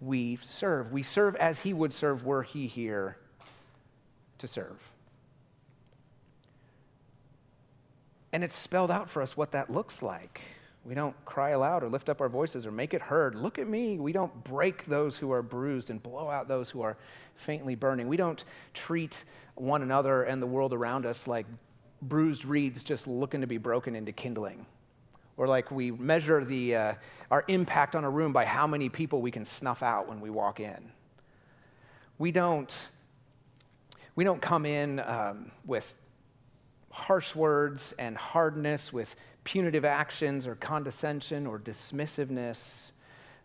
we 0.00 0.38
serve. 0.40 0.92
We 0.92 1.02
serve 1.02 1.36
as 1.36 1.58
he 1.58 1.72
would 1.72 1.92
serve 1.92 2.24
were 2.24 2.42
he 2.42 2.66
here 2.66 3.18
to 4.38 4.48
serve. 4.48 4.80
And 8.32 8.44
it's 8.44 8.56
spelled 8.56 8.90
out 8.90 9.08
for 9.08 9.22
us 9.22 9.36
what 9.36 9.52
that 9.52 9.70
looks 9.70 10.02
like. 10.02 10.40
We 10.84 10.94
don't 10.94 11.16
cry 11.24 11.50
aloud 11.50 11.82
or 11.82 11.88
lift 11.88 12.08
up 12.08 12.20
our 12.20 12.28
voices 12.28 12.64
or 12.64 12.70
make 12.70 12.94
it 12.94 13.02
heard. 13.02 13.34
Look 13.34 13.58
at 13.58 13.66
me. 13.66 13.98
We 13.98 14.12
don't 14.12 14.44
break 14.44 14.86
those 14.86 15.18
who 15.18 15.32
are 15.32 15.42
bruised 15.42 15.90
and 15.90 16.00
blow 16.00 16.30
out 16.30 16.46
those 16.46 16.70
who 16.70 16.82
are 16.82 16.96
faintly 17.34 17.74
burning. 17.74 18.06
We 18.06 18.16
don't 18.16 18.44
treat 18.72 19.24
one 19.56 19.82
another 19.82 20.22
and 20.22 20.40
the 20.40 20.46
world 20.46 20.72
around 20.72 21.04
us 21.04 21.26
like 21.26 21.46
bruised 22.02 22.44
reeds 22.44 22.84
just 22.84 23.08
looking 23.08 23.40
to 23.40 23.46
be 23.48 23.58
broken 23.58 23.96
into 23.96 24.12
kindling. 24.12 24.64
Or 25.36 25.48
like 25.48 25.70
we 25.70 25.90
measure 25.90 26.44
the, 26.44 26.76
uh, 26.76 26.94
our 27.30 27.44
impact 27.48 27.96
on 27.96 28.04
a 28.04 28.10
room 28.10 28.32
by 28.32 28.44
how 28.44 28.66
many 28.66 28.88
people 28.88 29.20
we 29.20 29.30
can 29.30 29.44
snuff 29.44 29.82
out 29.82 30.08
when 30.08 30.20
we 30.20 30.30
walk 30.30 30.60
in. 30.60 30.92
We 32.18 32.30
don't, 32.30 32.80
we 34.14 34.24
don't 34.24 34.40
come 34.40 34.64
in 34.64 35.00
um, 35.00 35.50
with 35.66 35.94
harsh 36.96 37.34
words 37.34 37.92
and 37.98 38.16
hardness, 38.16 38.90
with 38.90 39.14
punitive 39.44 39.84
actions 39.84 40.46
or 40.46 40.54
condescension 40.54 41.46
or 41.46 41.58
dismissiveness 41.58 42.92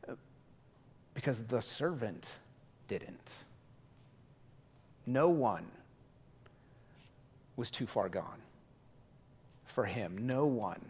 uh, 0.07 0.13
because 1.13 1.43
the 1.43 1.61
servant 1.61 2.29
didn't. 2.87 3.31
No 5.05 5.27
one 5.27 5.65
was 7.57 7.69
too 7.69 7.85
far 7.85 8.07
gone 8.07 8.41
for 9.65 9.83
him. 9.83 10.17
No 10.25 10.45
one 10.45 10.81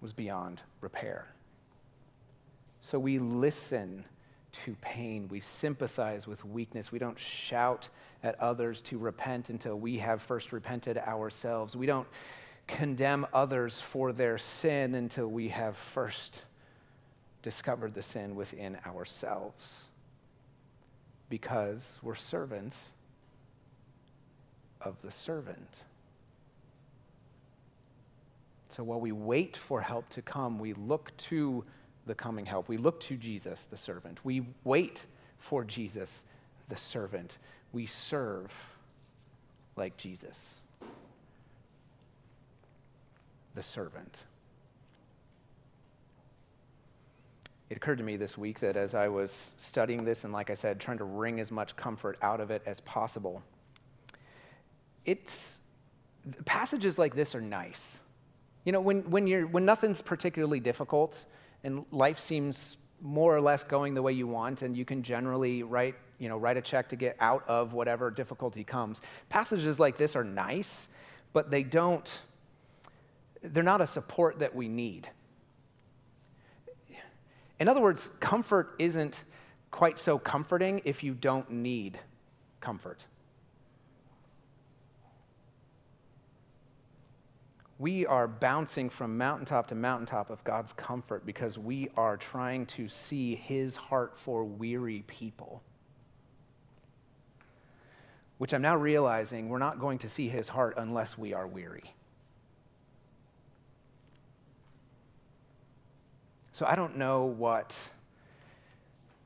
was 0.00 0.14
beyond 0.14 0.62
repair. 0.80 1.26
So 2.80 2.98
we 2.98 3.18
listen 3.18 4.06
to 4.52 4.76
pain. 4.80 5.28
We 5.28 5.40
sympathize 5.40 6.26
with 6.26 6.44
weakness. 6.44 6.92
We 6.92 6.98
don't 6.98 7.18
shout 7.18 7.88
at 8.22 8.38
others 8.40 8.80
to 8.82 8.98
repent 8.98 9.50
until 9.50 9.78
we 9.78 9.98
have 9.98 10.22
first 10.22 10.52
repented 10.52 10.98
ourselves. 10.98 11.74
We 11.74 11.86
don't 11.86 12.06
condemn 12.66 13.26
others 13.32 13.80
for 13.80 14.12
their 14.12 14.38
sin 14.38 14.94
until 14.94 15.26
we 15.26 15.48
have 15.48 15.76
first 15.76 16.42
discovered 17.42 17.94
the 17.94 18.02
sin 18.02 18.34
within 18.34 18.78
ourselves. 18.86 19.88
Because 21.28 21.98
we're 22.02 22.14
servants 22.14 22.92
of 24.80 25.00
the 25.02 25.10
servant. 25.10 25.82
So 28.68 28.82
while 28.82 29.00
we 29.00 29.12
wait 29.12 29.56
for 29.56 29.80
help 29.80 30.08
to 30.10 30.22
come, 30.22 30.58
we 30.58 30.72
look 30.72 31.14
to 31.18 31.64
the 32.06 32.14
coming 32.14 32.46
help. 32.46 32.68
We 32.68 32.76
look 32.76 33.00
to 33.00 33.16
Jesus, 33.16 33.66
the 33.70 33.76
servant. 33.76 34.24
We 34.24 34.46
wait 34.64 35.06
for 35.38 35.64
Jesus, 35.64 36.24
the 36.68 36.76
servant. 36.76 37.38
We 37.72 37.86
serve 37.86 38.52
like 39.76 39.96
Jesus 39.96 40.60
the 43.54 43.62
servant. 43.62 44.24
It 47.70 47.76
occurred 47.76 47.98
to 47.98 48.04
me 48.04 48.16
this 48.16 48.36
week 48.36 48.60
that 48.60 48.76
as 48.76 48.94
I 48.94 49.08
was 49.08 49.54
studying 49.56 50.04
this, 50.04 50.24
and 50.24 50.32
like 50.32 50.50
I 50.50 50.54
said, 50.54 50.78
trying 50.78 50.98
to 50.98 51.04
wring 51.04 51.40
as 51.40 51.50
much 51.50 51.74
comfort 51.76 52.18
out 52.20 52.40
of 52.40 52.50
it 52.50 52.62
as 52.66 52.80
possible, 52.80 53.42
it's 55.04 55.58
passages 56.44 56.98
like 56.98 57.14
this 57.14 57.34
are 57.34 57.40
nice. 57.40 58.00
You 58.64 58.72
know, 58.72 58.80
when, 58.80 59.10
when, 59.10 59.26
you're, 59.26 59.46
when 59.46 59.64
nothing's 59.64 60.02
particularly 60.02 60.60
difficult 60.60 61.24
and 61.64 61.84
life 61.90 62.18
seems 62.18 62.76
more 63.00 63.34
or 63.34 63.40
less 63.40 63.64
going 63.64 63.94
the 63.94 64.02
way 64.02 64.12
you 64.12 64.26
want, 64.26 64.62
and 64.62 64.76
you 64.76 64.84
can 64.84 65.02
generally 65.02 65.62
write, 65.62 65.96
you 66.18 66.28
know, 66.28 66.36
write 66.36 66.56
a 66.56 66.62
check 66.62 66.88
to 66.90 66.96
get 66.96 67.16
out 67.20 67.46
of 67.48 67.72
whatever 67.72 68.10
difficulty 68.10 68.64
comes, 68.64 69.02
passages 69.28 69.80
like 69.80 69.96
this 69.96 70.14
are 70.14 70.24
nice, 70.24 70.88
but 71.32 71.50
they 71.50 71.62
don't 71.62 72.22
they're 73.42 73.62
not 73.62 73.80
a 73.80 73.86
support 73.86 74.38
that 74.38 74.54
we 74.54 74.68
need. 74.68 75.08
In 77.58 77.68
other 77.68 77.80
words, 77.80 78.10
comfort 78.20 78.74
isn't 78.78 79.22
quite 79.70 79.98
so 79.98 80.18
comforting 80.18 80.80
if 80.84 81.02
you 81.02 81.14
don't 81.14 81.50
need 81.50 81.98
comfort. 82.60 83.06
We 87.82 88.06
are 88.06 88.28
bouncing 88.28 88.88
from 88.88 89.18
mountaintop 89.18 89.66
to 89.66 89.74
mountaintop 89.74 90.30
of 90.30 90.44
God's 90.44 90.72
comfort 90.72 91.26
because 91.26 91.58
we 91.58 91.88
are 91.96 92.16
trying 92.16 92.64
to 92.66 92.88
see 92.88 93.34
his 93.34 93.74
heart 93.74 94.16
for 94.16 94.44
weary 94.44 95.02
people. 95.08 95.64
Which 98.38 98.54
I'm 98.54 98.62
now 98.62 98.76
realizing 98.76 99.48
we're 99.48 99.58
not 99.58 99.80
going 99.80 99.98
to 99.98 100.08
see 100.08 100.28
his 100.28 100.48
heart 100.48 100.74
unless 100.76 101.18
we 101.18 101.34
are 101.34 101.48
weary. 101.48 101.92
So 106.52 106.64
I 106.66 106.76
don't 106.76 106.96
know 106.96 107.24
what 107.24 107.76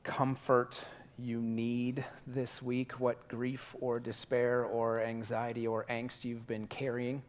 comfort 0.03 0.83
you 1.19 1.39
need 1.39 2.03
this 2.25 2.59
week, 2.63 2.93
what 2.93 3.27
grief 3.27 3.75
or 3.81 3.99
despair 3.99 4.65
or 4.65 4.99
anxiety 4.99 5.67
or 5.67 5.85
angst 5.91 6.23
you've 6.23 6.47
been 6.47 6.65
carrying 6.65 7.21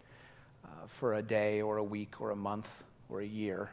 uh, 0.69 0.87
for 0.87 1.15
a 1.15 1.23
day 1.23 1.63
or 1.63 1.79
a 1.79 1.85
week 1.85 2.21
or 2.21 2.31
a 2.31 2.37
month 2.37 2.71
or 3.09 3.21
a 3.21 3.27
year. 3.27 3.71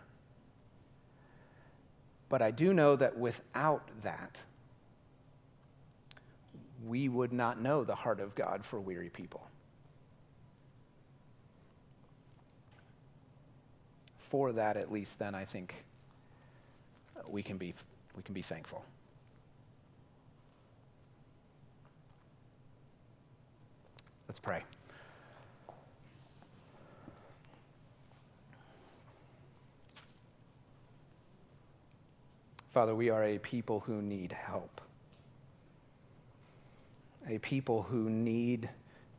But 2.29 2.41
I 2.41 2.51
do 2.51 2.73
know 2.73 2.95
that 2.95 3.17
without 3.17 3.87
that, 4.03 4.41
we 6.85 7.09
would 7.09 7.33
not 7.33 7.61
know 7.61 7.83
the 7.83 7.95
heart 7.95 8.19
of 8.19 8.35
God 8.35 8.65
for 8.65 8.79
weary 8.79 9.09
people. 9.09 9.47
For 14.17 14.53
that, 14.53 14.75
at 14.75 14.91
least, 14.91 15.19
then, 15.19 15.35
I 15.35 15.45
think 15.45 15.85
we 17.27 17.43
can 17.43 17.57
be, 17.57 17.73
we 18.15 18.23
can 18.23 18.33
be 18.33 18.41
thankful. 18.41 18.83
Let's 24.27 24.39
pray. 24.39 24.63
Father, 32.75 32.93
we 32.93 33.09
are 33.09 33.23
a 33.23 33.37
people 33.37 33.79
who 33.79 34.01
need 34.01 34.33
help. 34.33 34.81
A 37.29 37.37
people 37.37 37.83
who 37.83 38.09
need 38.09 38.69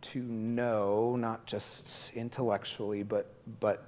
to 0.02 0.20
know, 0.20 1.16
not 1.16 1.46
just 1.46 2.12
intellectually, 2.12 3.02
but, 3.02 3.32
but 3.60 3.86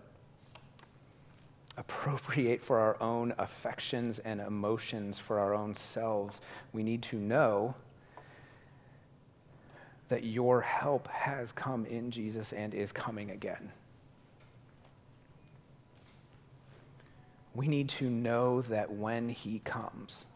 appropriate 1.77 2.63
for 2.63 2.79
our 2.79 2.97
own 3.03 3.35
affections 3.37 4.21
and 4.21 4.41
emotions 4.41 5.19
for 5.19 5.39
our 5.39 5.53
own 5.53 5.75
selves. 5.75 6.41
We 6.73 6.83
need 6.83 7.03
to 7.03 7.17
know 7.17 7.75
that 10.09 10.25
your 10.25 10.63
help 10.63 11.09
has 11.09 11.53
come 11.53 11.85
in 11.85 12.11
Jesus 12.11 12.55
and 12.55 12.73
is 12.73 12.91
coming 12.91 13.33
again. 13.33 13.71
We 17.55 17.67
need 17.67 17.89
to 17.91 18.09
know 18.09 18.63
that 18.63 18.91
when 18.91 19.29
he 19.29 19.61
comes, 19.61 20.27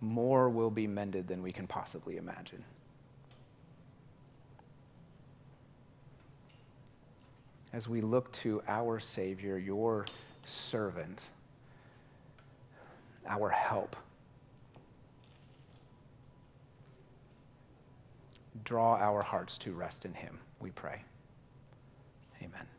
more 0.00 0.48
will 0.48 0.70
be 0.70 0.86
mended 0.86 1.26
than 1.26 1.42
we 1.42 1.50
can 1.50 1.66
possibly 1.66 2.16
imagine. 2.18 2.64
as 7.74 7.88
we 7.88 8.00
look 8.00 8.30
to 8.30 8.62
our 8.68 9.00
Savior, 9.00 9.58
your 9.58 10.06
servant, 10.46 11.22
our 13.28 13.48
help. 13.48 13.96
Draw 18.62 18.96
our 18.96 19.22
hearts 19.22 19.58
to 19.58 19.72
rest 19.72 20.04
in 20.04 20.14
Him, 20.14 20.38
we 20.60 20.70
pray. 20.70 21.02
Amen. 22.40 22.73